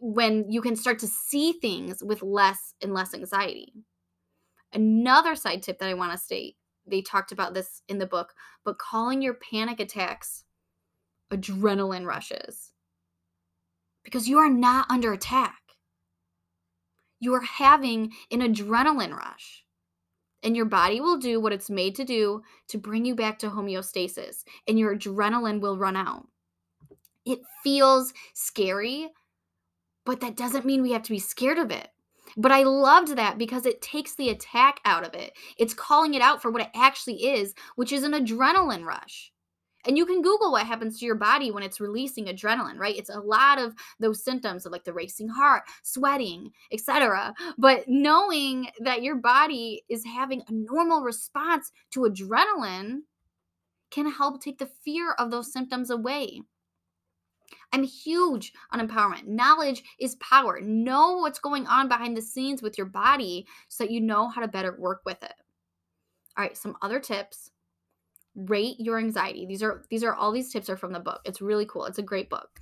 when 0.01 0.51
you 0.51 0.61
can 0.61 0.77
start 0.77 0.99
to 1.01 1.07
see 1.07 1.53
things 1.53 2.03
with 2.03 2.23
less 2.23 2.75
and 2.83 2.93
less 2.93 3.15
anxiety. 3.15 3.73
Another 4.73 5.35
side 5.35 5.63
tip 5.63 5.79
that 5.79 5.89
I 5.89 5.95
want 5.95 6.13
to 6.13 6.19
state 6.19 6.57
they 6.87 7.03
talked 7.03 7.31
about 7.31 7.55
this 7.55 7.83
in 7.89 7.99
the 7.99 8.07
book, 8.07 8.35
but 8.65 8.79
calling 8.79 9.23
your 9.23 9.35
panic 9.35 9.81
attacks 9.81 10.45
adrenaline 11.31 12.05
rushes 12.05 12.73
because 14.03 14.29
you 14.29 14.39
are 14.39 14.51
not 14.51 14.91
under 14.91 15.13
attack. 15.13 15.61
You 17.21 17.35
are 17.35 17.43
having 17.43 18.13
an 18.31 18.41
adrenaline 18.41 19.15
rush. 19.15 19.65
And 20.43 20.57
your 20.57 20.65
body 20.65 21.03
will 21.03 21.19
do 21.19 21.39
what 21.39 21.53
it's 21.53 21.69
made 21.69 21.95
to 21.97 22.05
do 22.05 22.43
to 22.69 22.79
bring 22.79 23.05
you 23.05 23.15
back 23.15 23.39
to 23.41 23.51
homeostasis, 23.51 24.43
and 24.67 24.79
your 24.79 24.97
adrenaline 24.97 25.61
will 25.61 25.77
run 25.77 25.97
out. 25.97 26.29
It 27.27 27.41
feels 27.63 28.15
scary, 28.33 29.11
but 30.05 30.21
that 30.21 30.37
doesn't 30.37 30.67
mean 30.67 30.83
we 30.83 30.93
have 30.93 31.03
to 31.05 31.13
be 31.13 31.19
scared 31.19 31.59
of 31.59 31.71
it. 31.71 31.89
But 32.37 32.53
I 32.53 32.63
loved 32.63 33.17
that 33.17 33.39
because 33.39 33.67
it 33.67 33.83
takes 33.83 34.15
the 34.15 34.29
attack 34.31 34.81
out 34.85 35.05
of 35.05 35.15
it. 35.15 35.33
It's 35.59 35.75
calling 35.75 36.15
it 36.15 36.23
out 36.23 36.41
for 36.41 36.51
what 36.51 36.63
it 36.63 36.71
actually 36.75 37.27
is, 37.27 37.55
which 37.77 37.93
is 37.93 38.05
an 38.05 38.13
adrenaline 38.13 38.85
rush. 38.85 39.33
And 39.87 39.97
you 39.97 40.05
can 40.05 40.21
Google 40.21 40.53
what 40.53 40.67
happens 40.67 40.99
to 40.99 41.07
your 41.07 41.15
body 41.15 41.51
when 41.51 41.63
it's 41.63 41.81
releasing 41.81 42.27
adrenaline, 42.27 42.77
right? 42.77 42.97
It's 42.97 43.09
a 43.09 43.21
lot 43.21 43.59
of 43.59 43.75
those 43.99 44.23
symptoms 44.23 44.67
of 44.67 44.73
like 44.73 44.85
the 44.85 44.93
racing 44.93 45.29
heart, 45.29 45.63
sweating, 45.83 46.51
etc. 46.71 47.35
But 47.57 47.85
knowing 47.89 48.69
that 48.81 49.03
your 49.03 49.17
body 49.17 49.83
is 49.89 50.05
having 50.05 50.43
a 50.47 50.53
normal 50.53 51.01
response 51.01 51.73
to 51.93 52.01
adrenaline 52.01 53.01
can 53.91 54.11
help 54.11 54.43
take 54.43 54.59
the 54.59 54.71
fear 54.85 55.13
of 55.13 55.31
those 55.31 55.53
symptoms 55.53 55.91
away. 55.91 56.43
I'm 57.73 57.83
huge 57.83 58.53
on 58.71 58.87
empowerment. 58.87 59.27
Knowledge 59.27 59.83
is 59.99 60.17
power. 60.17 60.61
Know 60.61 61.19
what's 61.19 61.39
going 61.39 61.67
on 61.67 61.89
behind 61.89 62.17
the 62.17 62.23
scenes 62.23 62.63
with 62.63 62.77
your 62.77 62.87
body 62.87 63.47
so 63.69 63.85
that 63.85 63.93
you 63.93 64.01
know 64.01 64.29
how 64.29 64.41
to 64.41 64.49
better 64.49 64.77
work 64.79 65.03
with 65.05 65.23
it. 65.23 65.35
All 66.37 66.45
right, 66.45 66.57
some 66.57 66.77
other 66.83 67.01
tips. 67.01 67.51
Rate 68.35 68.77
your 68.79 68.99
anxiety. 68.99 69.47
These 69.47 69.63
are 69.63 69.85
these 69.91 70.05
are 70.05 70.15
all 70.15 70.33
these 70.33 70.53
tips 70.53 70.71
are 70.71 70.77
from 70.77 70.93
the 70.93 71.01
book. 71.01 71.21
It's 71.25 71.41
really 71.41 71.67
cool. 71.67 71.85
It's 71.85 71.99
a 71.99 72.03
great 72.03 72.31
book. 72.31 72.61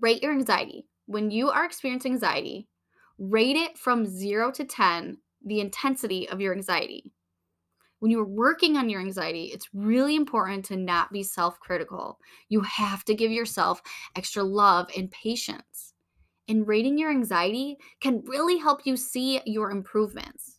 Rate 0.00 0.22
your 0.22 0.32
anxiety. 0.32 0.86
When 1.06 1.30
you 1.30 1.50
are 1.50 1.64
experiencing 1.64 2.12
anxiety, 2.12 2.68
rate 3.18 3.56
it 3.56 3.78
from 3.78 4.06
0 4.06 4.50
to 4.52 4.64
10 4.64 5.18
the 5.44 5.60
intensity 5.60 6.28
of 6.28 6.40
your 6.40 6.54
anxiety 6.54 7.12
when 8.04 8.10
you're 8.10 8.22
working 8.22 8.76
on 8.76 8.90
your 8.90 9.00
anxiety, 9.00 9.44
it's 9.44 9.70
really 9.72 10.14
important 10.14 10.62
to 10.66 10.76
not 10.76 11.10
be 11.10 11.22
self 11.22 11.58
critical. 11.58 12.18
You 12.50 12.60
have 12.60 13.02
to 13.06 13.14
give 13.14 13.30
yourself 13.30 13.80
extra 14.14 14.42
love 14.42 14.90
and 14.94 15.10
patience. 15.10 15.94
And 16.46 16.68
rating 16.68 16.98
your 16.98 17.08
anxiety 17.08 17.78
can 18.02 18.22
really 18.26 18.58
help 18.58 18.82
you 18.84 18.98
see 18.98 19.40
your 19.46 19.70
improvements. 19.70 20.58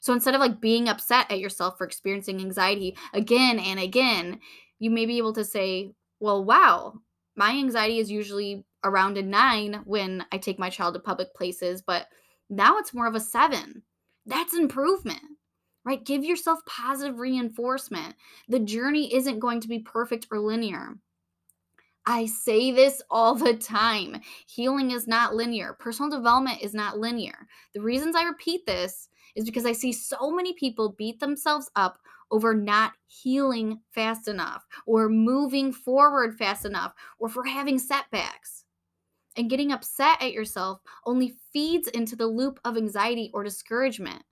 So 0.00 0.14
instead 0.14 0.34
of 0.34 0.40
like 0.40 0.62
being 0.62 0.88
upset 0.88 1.30
at 1.30 1.40
yourself 1.40 1.76
for 1.76 1.84
experiencing 1.84 2.40
anxiety 2.40 2.96
again 3.12 3.58
and 3.58 3.78
again, 3.78 4.40
you 4.78 4.90
may 4.90 5.04
be 5.04 5.18
able 5.18 5.34
to 5.34 5.44
say, 5.44 5.92
well, 6.20 6.42
wow, 6.42 6.94
my 7.36 7.50
anxiety 7.50 7.98
is 7.98 8.10
usually 8.10 8.64
around 8.82 9.18
a 9.18 9.22
nine 9.22 9.82
when 9.84 10.24
I 10.32 10.38
take 10.38 10.58
my 10.58 10.70
child 10.70 10.94
to 10.94 11.00
public 11.00 11.34
places, 11.34 11.82
but 11.82 12.06
now 12.48 12.78
it's 12.78 12.94
more 12.94 13.06
of 13.06 13.14
a 13.14 13.20
seven. 13.20 13.82
That's 14.24 14.56
improvement 14.56 15.20
right? 15.84 16.04
Give 16.04 16.24
yourself 16.24 16.60
positive 16.66 17.18
reinforcement. 17.18 18.14
The 18.48 18.60
journey 18.60 19.14
isn't 19.14 19.40
going 19.40 19.60
to 19.60 19.68
be 19.68 19.80
perfect 19.80 20.26
or 20.30 20.38
linear. 20.38 20.96
I 22.06 22.26
say 22.26 22.72
this 22.72 23.02
all 23.10 23.34
the 23.34 23.54
time. 23.54 24.20
Healing 24.46 24.90
is 24.90 25.06
not 25.06 25.34
linear. 25.34 25.74
Personal 25.74 26.10
development 26.10 26.62
is 26.62 26.74
not 26.74 26.98
linear. 26.98 27.46
The 27.74 27.80
reasons 27.80 28.16
I 28.16 28.24
repeat 28.24 28.66
this 28.66 29.08
is 29.34 29.44
because 29.44 29.66
I 29.66 29.72
see 29.72 29.92
so 29.92 30.30
many 30.30 30.52
people 30.52 30.94
beat 30.98 31.20
themselves 31.20 31.70
up 31.76 31.98
over 32.30 32.54
not 32.54 32.92
healing 33.06 33.80
fast 33.90 34.26
enough 34.26 34.66
or 34.86 35.08
moving 35.08 35.72
forward 35.72 36.36
fast 36.36 36.64
enough 36.64 36.94
or 37.18 37.28
for 37.28 37.44
having 37.44 37.78
setbacks. 37.78 38.64
And 39.36 39.48
getting 39.48 39.72
upset 39.72 40.20
at 40.20 40.32
yourself 40.32 40.80
only 41.06 41.34
feeds 41.52 41.88
into 41.88 42.16
the 42.16 42.26
loop 42.26 42.60
of 42.64 42.76
anxiety 42.76 43.30
or 43.32 43.42
discouragement. 43.42 44.22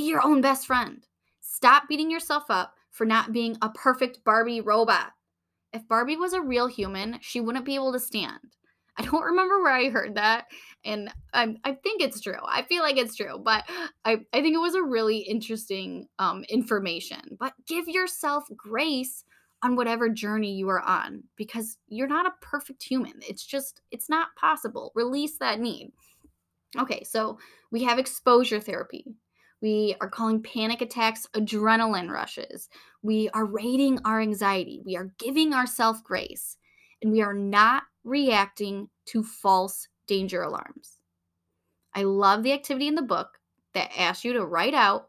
Be 0.00 0.06
your 0.06 0.24
own 0.26 0.40
best 0.40 0.66
friend. 0.66 1.06
Stop 1.42 1.86
beating 1.86 2.10
yourself 2.10 2.44
up 2.48 2.72
for 2.90 3.04
not 3.04 3.34
being 3.34 3.58
a 3.60 3.68
perfect 3.68 4.24
Barbie 4.24 4.62
robot. 4.62 5.12
If 5.74 5.86
Barbie 5.88 6.16
was 6.16 6.32
a 6.32 6.40
real 6.40 6.68
human, 6.68 7.18
she 7.20 7.38
wouldn't 7.38 7.66
be 7.66 7.74
able 7.74 7.92
to 7.92 8.00
stand. 8.00 8.40
I 8.96 9.02
don't 9.02 9.22
remember 9.22 9.60
where 9.60 9.74
I 9.74 9.90
heard 9.90 10.14
that, 10.14 10.46
and 10.86 11.12
I, 11.34 11.54
I 11.64 11.72
think 11.74 12.00
it's 12.00 12.22
true. 12.22 12.40
I 12.42 12.62
feel 12.62 12.82
like 12.82 12.96
it's 12.96 13.14
true, 13.14 13.38
but 13.44 13.64
I, 14.06 14.24
I 14.32 14.40
think 14.40 14.54
it 14.54 14.62
was 14.62 14.74
a 14.74 14.82
really 14.82 15.18
interesting 15.18 16.08
um, 16.18 16.44
information. 16.48 17.36
But 17.38 17.52
give 17.66 17.86
yourself 17.86 18.44
grace 18.56 19.24
on 19.62 19.76
whatever 19.76 20.08
journey 20.08 20.54
you 20.54 20.70
are 20.70 20.80
on 20.80 21.24
because 21.36 21.76
you're 21.88 22.08
not 22.08 22.24
a 22.24 22.32
perfect 22.40 22.82
human. 22.82 23.20
It's 23.20 23.44
just, 23.44 23.82
it's 23.90 24.08
not 24.08 24.34
possible. 24.34 24.92
Release 24.94 25.36
that 25.40 25.60
need. 25.60 25.92
Okay, 26.78 27.04
so 27.04 27.38
we 27.70 27.84
have 27.84 27.98
exposure 27.98 28.60
therapy. 28.60 29.04
We 29.60 29.94
are 30.00 30.08
calling 30.08 30.42
panic 30.42 30.80
attacks 30.80 31.26
adrenaline 31.34 32.10
rushes. 32.10 32.68
We 33.02 33.28
are 33.30 33.44
rating 33.44 33.98
our 34.04 34.20
anxiety. 34.20 34.80
We 34.84 34.96
are 34.96 35.12
giving 35.18 35.52
ourselves 35.52 36.00
grace. 36.02 36.56
And 37.02 37.12
we 37.12 37.22
are 37.22 37.34
not 37.34 37.84
reacting 38.04 38.88
to 39.06 39.22
false 39.22 39.88
danger 40.06 40.42
alarms. 40.42 40.98
I 41.94 42.02
love 42.02 42.42
the 42.42 42.52
activity 42.52 42.88
in 42.88 42.94
the 42.94 43.02
book 43.02 43.38
that 43.74 43.90
asks 43.96 44.24
you 44.24 44.32
to 44.34 44.44
write 44.44 44.74
out 44.74 45.08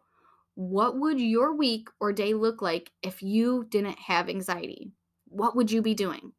what 0.55 0.98
would 1.00 1.20
your 1.20 1.55
week 1.55 1.89
or 2.00 2.12
day 2.12 2.34
look 2.34 2.62
like 2.62 2.91
if 3.01 3.22
you 3.24 3.65
didn't 3.70 4.00
have 4.00 4.29
anxiety? 4.29 4.91
What 5.27 5.55
would 5.55 5.72
you 5.72 5.81
be 5.81 5.93
doing? 5.93 6.34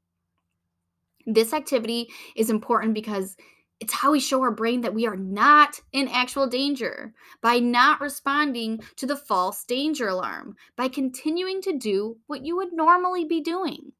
This 1.26 1.52
activity 1.52 2.08
is 2.36 2.50
important 2.50 2.94
because 2.94 3.36
it's 3.82 3.92
how 3.92 4.12
we 4.12 4.20
show 4.20 4.40
our 4.42 4.52
brain 4.52 4.82
that 4.82 4.94
we 4.94 5.08
are 5.08 5.16
not 5.16 5.80
in 5.90 6.06
actual 6.06 6.46
danger 6.46 7.12
by 7.40 7.58
not 7.58 8.00
responding 8.00 8.80
to 8.94 9.06
the 9.06 9.16
false 9.16 9.64
danger 9.64 10.06
alarm, 10.06 10.54
by 10.76 10.86
continuing 10.86 11.60
to 11.62 11.76
do 11.76 12.16
what 12.28 12.44
you 12.44 12.54
would 12.54 12.72
normally 12.72 13.24
be 13.24 13.40
doing. 13.40 13.90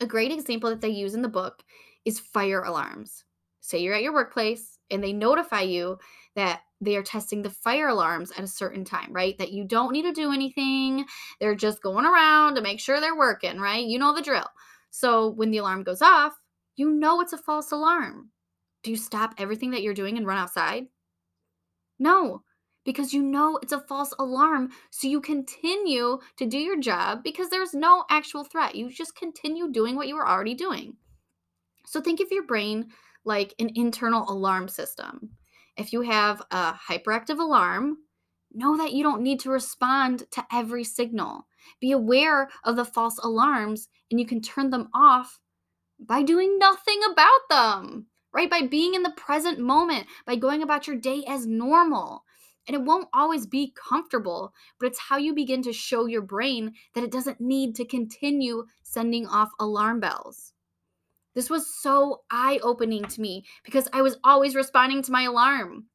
A 0.00 0.06
great 0.06 0.32
example 0.32 0.70
that 0.70 0.80
they 0.80 0.88
use 0.88 1.14
in 1.14 1.22
the 1.22 1.28
book 1.28 1.62
is 2.04 2.18
fire 2.18 2.64
alarms. 2.64 3.22
Say 3.60 3.78
you're 3.78 3.94
at 3.94 4.02
your 4.02 4.12
workplace 4.12 4.76
and 4.90 5.04
they 5.04 5.12
notify 5.12 5.60
you 5.60 5.98
that 6.34 6.62
they 6.80 6.96
are 6.96 7.04
testing 7.04 7.42
the 7.42 7.50
fire 7.50 7.86
alarms 7.86 8.32
at 8.32 8.42
a 8.42 8.48
certain 8.48 8.84
time, 8.84 9.12
right? 9.12 9.38
That 9.38 9.52
you 9.52 9.64
don't 9.64 9.92
need 9.92 10.02
to 10.02 10.12
do 10.12 10.32
anything. 10.32 11.04
They're 11.38 11.54
just 11.54 11.80
going 11.80 12.06
around 12.06 12.56
to 12.56 12.60
make 12.60 12.80
sure 12.80 13.00
they're 13.00 13.16
working, 13.16 13.60
right? 13.60 13.86
You 13.86 14.00
know 14.00 14.12
the 14.12 14.20
drill. 14.20 14.48
So 14.90 15.28
when 15.28 15.52
the 15.52 15.58
alarm 15.58 15.84
goes 15.84 16.02
off, 16.02 16.32
you 16.74 16.90
know 16.90 17.20
it's 17.20 17.32
a 17.32 17.38
false 17.38 17.70
alarm 17.70 18.30
do 18.84 18.90
you 18.90 18.96
stop 18.96 19.34
everything 19.38 19.72
that 19.72 19.82
you're 19.82 19.94
doing 19.94 20.16
and 20.16 20.26
run 20.26 20.38
outside? 20.38 20.86
No, 21.98 22.42
because 22.84 23.14
you 23.14 23.22
know 23.22 23.58
it's 23.62 23.72
a 23.72 23.80
false 23.80 24.12
alarm. 24.18 24.70
So 24.90 25.08
you 25.08 25.20
continue 25.20 26.18
to 26.36 26.46
do 26.46 26.58
your 26.58 26.78
job 26.78 27.24
because 27.24 27.48
there's 27.48 27.74
no 27.74 28.04
actual 28.10 28.44
threat. 28.44 28.74
You 28.74 28.90
just 28.90 29.16
continue 29.16 29.72
doing 29.72 29.96
what 29.96 30.06
you 30.06 30.14
were 30.14 30.28
already 30.28 30.54
doing. 30.54 30.96
So 31.86 32.00
think 32.00 32.20
of 32.20 32.30
your 32.30 32.46
brain 32.46 32.88
like 33.24 33.54
an 33.58 33.70
internal 33.74 34.30
alarm 34.30 34.68
system. 34.68 35.30
If 35.76 35.92
you 35.92 36.02
have 36.02 36.42
a 36.50 36.74
hyperactive 36.74 37.38
alarm, 37.38 37.98
know 38.52 38.76
that 38.76 38.92
you 38.92 39.02
don't 39.02 39.22
need 39.22 39.40
to 39.40 39.50
respond 39.50 40.24
to 40.30 40.44
every 40.52 40.84
signal. 40.84 41.46
Be 41.80 41.90
aware 41.92 42.48
of 42.64 42.76
the 42.76 42.84
false 42.84 43.18
alarms 43.18 43.88
and 44.10 44.20
you 44.20 44.26
can 44.26 44.40
turn 44.40 44.70
them 44.70 44.88
off 44.94 45.40
by 45.98 46.22
doing 46.22 46.58
nothing 46.58 47.00
about 47.10 47.40
them, 47.48 48.06
right? 48.34 48.50
By 48.50 48.62
being 48.62 48.94
in 48.94 49.02
the 49.02 49.14
present 49.16 49.58
moment, 49.58 50.06
by 50.26 50.36
going 50.36 50.62
about 50.62 50.86
your 50.86 50.96
day 50.96 51.22
as 51.26 51.46
normal. 51.46 52.24
And 52.66 52.74
it 52.74 52.82
won't 52.82 53.08
always 53.12 53.46
be 53.46 53.74
comfortable, 53.76 54.52
but 54.80 54.86
it's 54.86 54.98
how 54.98 55.18
you 55.18 55.34
begin 55.34 55.62
to 55.62 55.72
show 55.72 56.06
your 56.06 56.22
brain 56.22 56.72
that 56.94 57.04
it 57.04 57.12
doesn't 57.12 57.40
need 57.40 57.74
to 57.76 57.84
continue 57.84 58.64
sending 58.82 59.26
off 59.26 59.50
alarm 59.60 60.00
bells. 60.00 60.54
This 61.34 61.50
was 61.50 61.72
so 61.74 62.22
eye 62.30 62.60
opening 62.62 63.04
to 63.04 63.20
me 63.20 63.44
because 63.64 63.88
I 63.92 64.02
was 64.02 64.16
always 64.24 64.54
responding 64.54 65.02
to 65.02 65.12
my 65.12 65.24
alarm. 65.24 65.86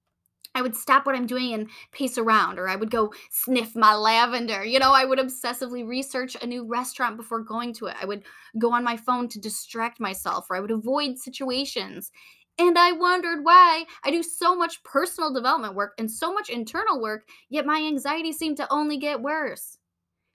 I 0.55 0.61
would 0.61 0.75
stop 0.75 1.05
what 1.05 1.15
I'm 1.15 1.27
doing 1.27 1.53
and 1.53 1.69
pace 1.91 2.17
around, 2.17 2.57
or 2.57 2.67
I 2.67 2.75
would 2.75 2.89
go 2.89 3.13
sniff 3.29 3.75
my 3.75 3.93
lavender. 3.93 4.65
You 4.65 4.79
know, 4.79 4.91
I 4.91 5.05
would 5.05 5.19
obsessively 5.19 5.87
research 5.87 6.35
a 6.41 6.47
new 6.47 6.65
restaurant 6.65 7.17
before 7.17 7.41
going 7.41 7.73
to 7.75 7.85
it. 7.85 7.95
I 8.01 8.05
would 8.05 8.23
go 8.57 8.73
on 8.73 8.83
my 8.83 8.97
phone 8.97 9.27
to 9.29 9.39
distract 9.39 9.99
myself, 9.99 10.47
or 10.49 10.55
I 10.55 10.59
would 10.59 10.71
avoid 10.71 11.19
situations. 11.19 12.11
And 12.57 12.77
I 12.77 12.91
wondered 12.91 13.45
why 13.45 13.85
I 14.03 14.11
do 14.11 14.21
so 14.21 14.55
much 14.55 14.83
personal 14.83 15.33
development 15.33 15.75
work 15.75 15.93
and 15.97 16.11
so 16.11 16.33
much 16.33 16.49
internal 16.49 17.01
work, 17.01 17.23
yet 17.49 17.65
my 17.65 17.79
anxiety 17.79 18.33
seemed 18.33 18.57
to 18.57 18.67
only 18.71 18.97
get 18.97 19.21
worse 19.21 19.77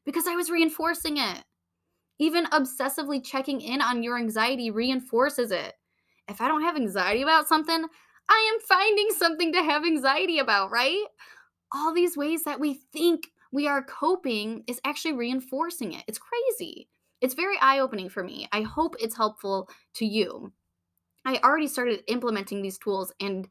because 0.07 0.27
I 0.27 0.35
was 0.35 0.51
reinforcing 0.51 1.19
it. 1.19 1.45
Even 2.19 2.47
obsessively 2.47 3.23
checking 3.23 3.61
in 3.61 3.83
on 3.83 4.03
your 4.03 4.17
anxiety 4.17 4.71
reinforces 4.71 5.51
it. 5.51 5.75
If 6.29 6.41
I 6.41 6.49
don't 6.49 6.63
have 6.63 6.77
anxiety 6.77 7.23
about 7.23 7.49
something, 7.49 7.85
I 8.29 8.53
am 8.55 8.61
finding 8.61 9.11
something 9.11 9.53
to 9.53 9.63
have 9.63 9.85
anxiety 9.85 10.39
about, 10.39 10.71
right? 10.71 11.05
All 11.73 11.93
these 11.93 12.17
ways 12.17 12.45
that 12.45 12.61
we 12.61 12.75
think 12.93 13.29
we 13.53 13.67
are 13.69 13.83
coping 13.83 14.65
is 14.67 14.81
actually 14.85 15.15
reinforcing 15.15 15.93
it. 15.93 16.05
It's 16.09 16.19
crazy. 16.19 16.89
It's 17.21 17.35
very 17.35 17.57
eye 17.61 17.79
opening 17.79 18.09
for 18.09 18.23
me. 18.23 18.49
I 18.53 18.63
hope 18.63 18.97
it's 18.99 19.17
helpful 19.17 19.69
to 19.95 20.05
you. 20.05 20.53
I 21.25 21.39
already 21.43 21.69
started 21.69 22.03
implementing 22.09 22.63
these 22.63 22.79
tools 22.79 23.13
and 23.21 23.49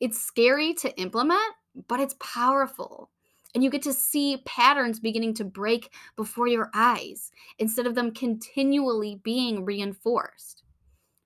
it's 0.00 0.20
scary 0.20 0.72
to 0.74 0.96
implement, 0.98 1.54
but 1.88 2.00
it's 2.00 2.16
powerful. 2.20 3.10
And 3.54 3.64
you 3.64 3.70
get 3.70 3.82
to 3.82 3.92
see 3.92 4.42
patterns 4.46 5.00
beginning 5.00 5.34
to 5.34 5.44
break 5.44 5.92
before 6.16 6.46
your 6.46 6.70
eyes 6.72 7.30
instead 7.58 7.86
of 7.86 7.94
them 7.94 8.12
continually 8.12 9.20
being 9.22 9.64
reinforced. 9.64 10.62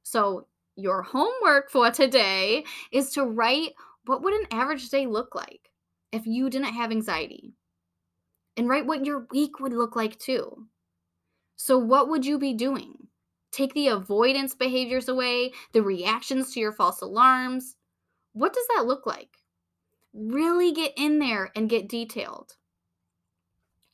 So, 0.03 0.47
your 0.77 1.03
homework 1.03 1.71
for 1.71 1.91
today 1.91 2.65
is 2.93 3.11
to 3.13 3.25
write 3.25 3.73
what 4.07 4.23
would 4.23 4.35
an 4.35 4.47
average 4.51 4.89
day 4.89 5.07
look 5.07 5.35
like 5.35 5.71
if 6.13 6.27
you 6.27 6.51
didn't 6.51 6.75
have 6.75 6.91
anxiety? 6.91 7.55
And 8.57 8.69
write 8.69 8.87
what 8.87 9.05
your 9.05 9.27
week 9.33 9.59
would 9.61 9.73
look 9.73 9.97
like 9.97 10.19
too. 10.19 10.67
So, 11.57 11.79
what 11.79 12.09
would 12.09 12.25
you 12.25 12.39
be 12.39 12.55
doing? 12.55 13.09
Take 13.51 13.75
the 13.75 13.89
avoidance 13.89 14.55
behaviors 14.55 15.09
away, 15.09 15.53
the 15.73 15.83
reactions 15.83 16.53
to 16.53 16.61
your 16.61 16.73
false 16.73 17.01
alarms. 17.01 17.77
What 18.33 18.53
does 18.53 18.67
that 18.75 18.87
look 18.87 19.07
like? 19.07 19.39
Really 20.13 20.73
get 20.73 20.93
in 20.97 21.19
there 21.19 21.51
and 21.55 21.69
get 21.69 21.89
detailed. 21.89 22.57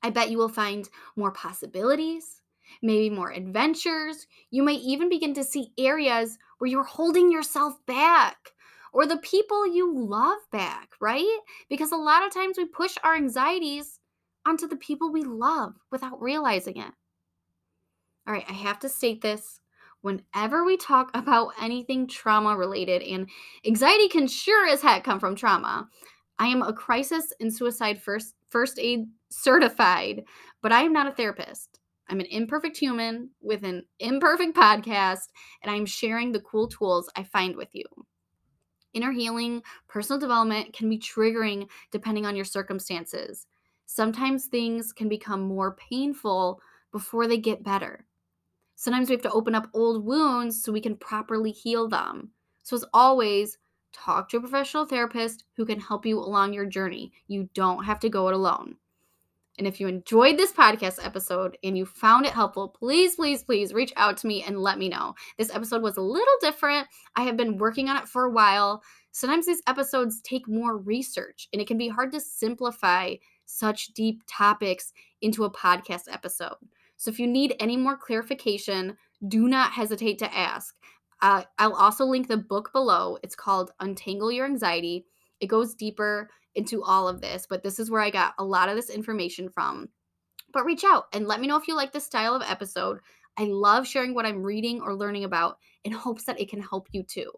I 0.02 0.10
bet 0.10 0.30
you 0.30 0.38
will 0.38 0.49
find 0.49 0.88
more 1.16 1.30
possibilities, 1.30 2.39
maybe 2.82 3.10
more 3.10 3.32
adventures. 3.32 4.26
You 4.50 4.62
might 4.62 4.80
even 4.80 5.08
begin 5.08 5.34
to 5.34 5.44
see 5.44 5.72
areas 5.78 6.38
where 6.58 6.70
you're 6.70 6.82
holding 6.82 7.30
yourself 7.30 7.74
back 7.86 8.52
or 8.92 9.06
the 9.06 9.18
people 9.18 9.66
you 9.66 9.92
love 9.94 10.38
back, 10.50 10.90
right? 11.00 11.38
Because 11.68 11.92
a 11.92 11.96
lot 11.96 12.26
of 12.26 12.32
times 12.32 12.56
we 12.58 12.64
push 12.66 12.96
our 13.02 13.14
anxieties 13.14 14.00
onto 14.46 14.66
the 14.66 14.76
people 14.76 15.12
we 15.12 15.23
love 15.23 15.75
without 15.90 16.21
realizing 16.21 16.76
it. 16.76 16.92
All 18.26 18.34
right, 18.34 18.45
I 18.49 18.52
have 18.52 18.78
to 18.80 18.88
state 18.88 19.23
this. 19.23 19.60
Whenever 20.02 20.64
we 20.64 20.76
talk 20.76 21.10
about 21.14 21.52
anything 21.60 22.06
trauma 22.06 22.56
related, 22.56 23.02
and 23.02 23.28
anxiety 23.66 24.08
can 24.08 24.26
sure 24.26 24.68
as 24.68 24.82
heck 24.82 25.04
come 25.04 25.21
from 25.21 25.34
trauma, 25.34 25.88
I 26.38 26.47
am 26.47 26.62
a 26.62 26.73
crisis 26.73 27.32
and 27.40 27.52
suicide 27.52 28.00
first 28.00 28.34
first 28.49 28.78
aid 28.78 29.06
certified, 29.30 30.25
but 30.62 30.73
I 30.73 30.82
am 30.82 30.92
not 30.92 31.06
a 31.06 31.12
therapist. 31.12 31.79
I'm 32.10 32.20
an 32.20 32.26
imperfect 32.26 32.76
human 32.76 33.30
with 33.40 33.62
an 33.62 33.84
imperfect 34.00 34.56
podcast, 34.56 35.28
and 35.62 35.70
I'm 35.70 35.86
sharing 35.86 36.32
the 36.32 36.40
cool 36.40 36.68
tools 36.68 37.08
I 37.16 37.23
find 37.23 37.56
with 37.56 37.68
you. 37.73 37.84
Inner 38.92 39.12
healing, 39.12 39.62
personal 39.88 40.18
development 40.18 40.73
can 40.73 40.90
be 40.90 40.99
triggering 40.99 41.68
depending 41.92 42.26
on 42.26 42.34
your 42.34 42.44
circumstances. 42.44 43.46
Sometimes 43.86 44.46
things 44.46 44.92
can 44.92 45.08
become 45.08 45.40
more 45.42 45.76
painful 45.76 46.60
before 46.90 47.28
they 47.28 47.38
get 47.38 47.62
better. 47.62 48.06
Sometimes 48.75 49.08
we 49.08 49.14
have 49.14 49.23
to 49.23 49.32
open 49.32 49.54
up 49.54 49.68
old 49.75 50.04
wounds 50.04 50.62
so 50.62 50.73
we 50.73 50.80
can 50.80 50.96
properly 50.96 51.52
heal 51.52 51.88
them. 51.88 52.30
So, 52.62 52.76
as 52.76 52.84
always, 52.92 53.58
talk 53.92 54.28
to 54.30 54.38
a 54.38 54.40
professional 54.40 54.86
therapist 54.86 55.44
who 55.56 55.66
can 55.66 55.78
help 55.78 56.06
you 56.06 56.18
along 56.18 56.52
your 56.52 56.66
journey. 56.66 57.12
You 57.28 57.49
don't 57.54 57.84
have 57.84 58.00
to 58.00 58.08
go 58.08 58.28
it 58.28 58.34
alone. 58.34 58.76
And 59.60 59.66
if 59.66 59.78
you 59.78 59.88
enjoyed 59.88 60.38
this 60.38 60.54
podcast 60.54 61.04
episode 61.04 61.58
and 61.62 61.76
you 61.76 61.84
found 61.84 62.25
it 62.25 62.32
helpful, 62.32 62.66
please, 62.66 63.16
please, 63.16 63.44
please 63.44 63.75
reach 63.75 63.92
out 63.94 64.16
to 64.16 64.26
me 64.26 64.42
and 64.42 64.58
let 64.58 64.78
me 64.78 64.88
know. 64.88 65.14
This 65.36 65.54
episode 65.54 65.82
was 65.82 65.99
a 65.99 66.00
little 66.00 66.34
different. 66.40 66.88
I 67.14 67.25
have 67.25 67.36
been 67.36 67.58
working 67.58 67.90
on 67.90 67.99
it 67.99 68.08
for 68.08 68.25
a 68.25 68.30
while. 68.30 68.82
Sometimes 69.12 69.44
these 69.44 69.60
episodes 69.66 70.23
take 70.23 70.49
more 70.49 70.78
research, 70.78 71.46
and 71.52 71.60
it 71.60 71.68
can 71.68 71.76
be 71.76 71.88
hard 71.88 72.10
to 72.12 72.20
simplify 72.20 73.16
such 73.44 73.88
deep 73.88 74.23
topics 74.26 74.94
into 75.20 75.44
a 75.44 75.52
podcast 75.52 76.10
episode. 76.10 76.56
So 76.96 77.10
if 77.10 77.18
you 77.18 77.26
need 77.26 77.54
any 77.60 77.76
more 77.76 77.99
clarification, 77.99 78.96
do 79.28 79.46
not 79.46 79.73
hesitate 79.73 80.18
to 80.20 80.34
ask. 80.34 80.75
Uh, 81.20 81.42
I'll 81.58 81.75
also 81.75 82.06
link 82.06 82.28
the 82.28 82.38
book 82.38 82.73
below. 82.73 83.18
It's 83.23 83.36
called 83.36 83.73
Untangle 83.78 84.32
Your 84.32 84.46
Anxiety. 84.46 85.04
It 85.38 85.49
goes 85.49 85.75
deeper 85.75 86.30
into 86.54 86.82
all 86.82 87.08
of 87.08 87.21
this, 87.21 87.47
but 87.49 87.63
this 87.63 87.78
is 87.78 87.91
where 87.91 88.00
I 88.00 88.10
got 88.10 88.34
a 88.39 88.45
lot 88.45 88.69
of 88.69 88.76
this 88.76 88.91
information 88.91 89.49
from. 89.49 89.89
But 90.52 90.65
reach 90.65 90.84
out 90.84 91.04
and 91.13 91.26
let 91.26 91.41
me 91.41 91.47
know 91.47 91.56
if 91.56 91.69
you 91.69 91.76
like 91.76 91.93
this 91.93 92.04
style 92.04 92.34
of 92.34 92.43
episode. 92.43 92.99
I 93.39 93.45
love 93.45 93.86
sharing 93.86 94.15
what 94.15 94.26
I'm 94.26 94.43
reading 94.43 94.80
or 94.80 94.95
learning 94.95 95.25
about 95.25 95.58
in 95.84 95.93
hopes 95.93 96.25
that 96.25 96.41
it 96.41 96.50
can 96.50 96.60
help 96.60 96.89
you 96.93 97.02
too. 97.02 97.30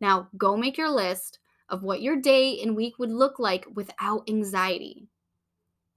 Now, 0.00 0.28
go 0.36 0.56
make 0.56 0.76
your 0.76 0.90
list 0.90 1.38
of 1.68 1.82
what 1.82 2.02
your 2.02 2.16
day 2.16 2.60
and 2.60 2.76
week 2.76 2.98
would 2.98 3.10
look 3.10 3.38
like 3.38 3.66
without 3.74 4.28
anxiety 4.28 5.08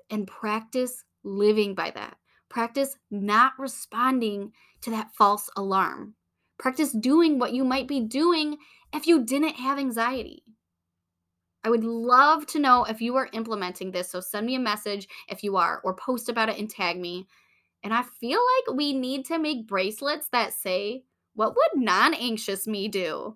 and 0.09 0.27
practice 0.27 1.03
living 1.23 1.75
by 1.75 1.91
that. 1.91 2.17
Practice 2.49 2.95
not 3.11 3.53
responding 3.59 4.51
to 4.81 4.89
that 4.91 5.11
false 5.15 5.49
alarm. 5.55 6.15
Practice 6.57 6.91
doing 6.91 7.37
what 7.37 7.53
you 7.53 7.63
might 7.63 7.87
be 7.87 7.99
doing 7.99 8.57
if 8.93 9.05
you 9.05 9.23
didn't 9.23 9.55
have 9.55 9.77
anxiety. 9.77 10.43
I 11.63 11.69
would 11.69 11.83
love 11.83 12.45
to 12.47 12.59
know 12.59 12.85
if 12.85 13.01
you 13.01 13.15
are 13.17 13.29
implementing 13.33 13.91
this. 13.91 14.09
So 14.09 14.21
send 14.21 14.45
me 14.45 14.55
a 14.55 14.59
message 14.59 15.07
if 15.27 15.43
you 15.43 15.57
are, 15.57 15.81
or 15.83 15.93
post 15.93 16.29
about 16.29 16.49
it 16.49 16.57
and 16.57 16.69
tag 16.69 16.99
me. 16.99 17.27
And 17.83 17.93
I 17.93 18.03
feel 18.03 18.39
like 18.39 18.77
we 18.77 18.93
need 18.93 19.25
to 19.25 19.39
make 19.39 19.67
bracelets 19.67 20.29
that 20.29 20.53
say, 20.53 21.03
What 21.33 21.55
would 21.55 21.83
non 21.83 22.13
anxious 22.13 22.67
me 22.67 22.87
do? 22.87 23.35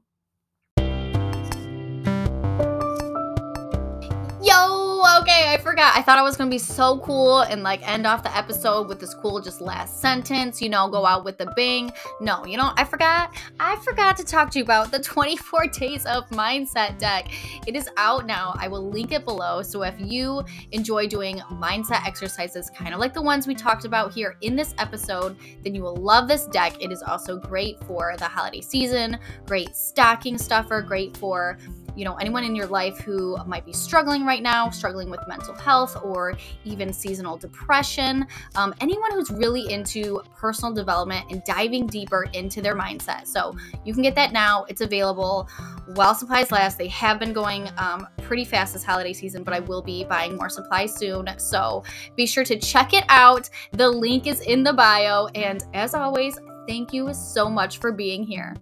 Oh, 5.15 5.21
okay, 5.21 5.54
I 5.54 5.58
forgot. 5.58 5.95
I 5.95 6.02
thought 6.02 6.17
I 6.17 6.23
was 6.23 6.36
gonna 6.36 6.49
be 6.49 6.58
so 6.58 6.97
cool 6.99 7.41
and 7.41 7.62
like 7.62 7.88
end 7.88 8.08
off 8.08 8.23
the 8.23 8.36
episode 8.36 8.88
with 8.88 8.99
this 8.99 9.13
cool 9.13 9.39
just 9.41 9.62
last 9.62 10.02
sentence, 10.02 10.60
you 10.60 10.69
know, 10.69 10.89
go 10.89 11.06
out 11.06 11.23
with 11.23 11.39
a 11.39 11.45
bang. 11.56 11.91
No, 12.19 12.43
you 12.45 12.58
know, 12.58 12.71
I 12.78 12.84
forgot. 12.84 13.32
I 13.60 13.76
forgot 13.84 14.17
to 14.17 14.23
talk 14.23 14.49
to 14.52 14.60
you 14.60 14.63
about 14.63 14.89
the 14.89 14.97
24 15.04 15.67
days 15.67 16.08
of 16.08 16.28
mindset 16.30 16.97
deck. 16.97 17.28
It 17.67 17.76
is 17.76 17.89
out 17.95 18.26
now. 18.26 18.56
I 18.58 18.67
will 18.67 18.89
link 18.89 19.12
it 19.12 19.23
below. 19.23 19.62
So 19.62 19.84
if 19.84 19.93
you 19.99 20.43
enjoy 20.71 21.06
doing 21.08 21.38
mindset 21.52 22.04
exercises, 22.08 22.71
kind 22.71 22.91
of 22.91 22.99
like 22.99 23.13
the 23.13 23.21
ones 23.21 23.45
we 23.45 23.54
talked 23.54 23.86
about 23.86 24.12
here 24.13 24.38
in 24.41 24.56
this 24.56 24.73
episode, 24.80 25.38
then 25.63 25.76
you 25.76 25.84
will 25.84 25.97
love 25.97 26.28
this 26.28 26.47
deck. 26.47 26.82
It 26.82 26.91
is 26.91 27.04
also 27.04 27.38
great 27.38 27.80
for 27.84 28.15
the 28.17 28.26
holiday 28.26 28.62
season, 28.62 29.19
great 29.45 29.76
stocking 29.76 30.39
stuffer, 30.39 30.82
great 30.82 31.15
for 31.17 31.60
you 31.95 32.06
know, 32.06 32.15
anyone 32.15 32.43
in 32.43 32.56
your 32.56 32.67
life 32.67 32.99
who 32.99 33.38
might 33.45 33.65
be 33.65 33.73
struggling 33.73 34.25
right 34.25 34.41
now, 34.41 34.69
struggling 34.69 35.10
with 35.10 35.19
mental 35.27 35.53
health 35.53 35.97
or 36.03 36.36
even 36.63 36.91
seasonal 36.91 37.38
depression, 37.38 38.25
um, 38.56 38.73
anyone 38.82 39.12
who's 39.12 39.29
really 39.32 39.71
into 39.71 40.21
personal 40.36 40.73
development 40.73 41.25
and 41.29 41.43
diving 41.45 41.88
deeper 41.88 42.27
into 42.34 42.62
their 42.62 42.75
mindset. 42.75 43.27
So 43.27 43.56
you 43.86 43.93
can 43.93 44.03
get 44.03 44.15
that 44.15 44.32
now. 44.32 44.65
It's 44.67 44.82
available 44.82 45.49
while 45.95 46.15
supplies 46.15 46.51
last. 46.51 46.77
They 46.77 46.88
have 46.88 47.19
been 47.19 47.34
going 47.34 47.69
um, 47.77 48.08
pretty 48.21 48.45
fast 48.45 48.73
this 48.73 48.84
holiday 48.84 49.13
season, 49.13 49.43
but 49.43 49.53
I 49.53 49.60
will 49.60 49.82
be 49.82 50.03
buying 50.03 50.36
more 50.36 50.49
supplies 50.49 50.95
soon. 50.95 51.27
So 51.38 51.84
be 52.15 52.25
sure 52.25 52.43
to 52.45 52.58
check 52.58 52.93
it 52.93 53.06
out. 53.10 53.49
The 53.71 53.89
link 53.89 54.27
is 54.27 54.41
in 54.41 54.63
the 54.63 54.73
bio. 54.73 55.27
And 55.36 55.63
as 55.73 55.93
always, 55.93 56.38
thank 56.67 56.93
you 56.93 57.13
so 57.13 57.49
much 57.49 57.77
for 57.79 57.91
being 57.91 58.23
here. 58.23 58.56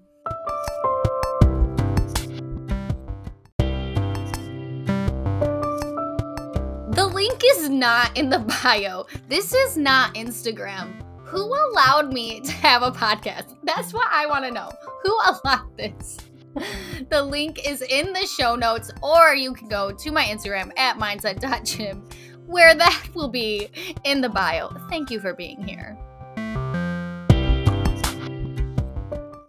Link 7.22 7.44
is 7.46 7.70
not 7.70 8.18
in 8.18 8.30
the 8.32 8.40
bio. 8.64 9.06
This 9.28 9.54
is 9.54 9.78
not 9.78 10.16
Instagram. 10.16 11.04
Who 11.26 11.54
allowed 11.70 12.12
me 12.12 12.42
to 12.42 12.52
have 12.52 12.82
a 12.82 12.90
podcast? 12.92 13.56
That's 13.62 13.94
what 13.94 14.08
I 14.12 14.26
want 14.26 14.46
to 14.46 14.52
know. 14.52 14.72
Who 15.04 15.20
allowed 15.28 15.78
this? 15.78 16.18
The 17.10 17.22
link 17.22 17.66
is 17.66 17.82
in 17.82 18.12
the 18.12 18.26
show 18.26 18.56
notes, 18.56 18.92
or 19.02 19.34
you 19.34 19.54
can 19.54 19.70
go 19.70 19.92
to 19.94 20.12
my 20.12 20.26
Instagram 20.26 20.78
at 20.78 20.98
mindset.gym, 20.98 22.04
where 22.46 22.76
that 22.76 23.08
will 23.14 23.30
be 23.30 23.70
in 24.04 24.20
the 24.20 24.28
bio. 24.28 24.70
Thank 24.90 25.12
you 25.12 25.22
for 25.22 25.34
being 25.34 25.66
here. 25.66 25.98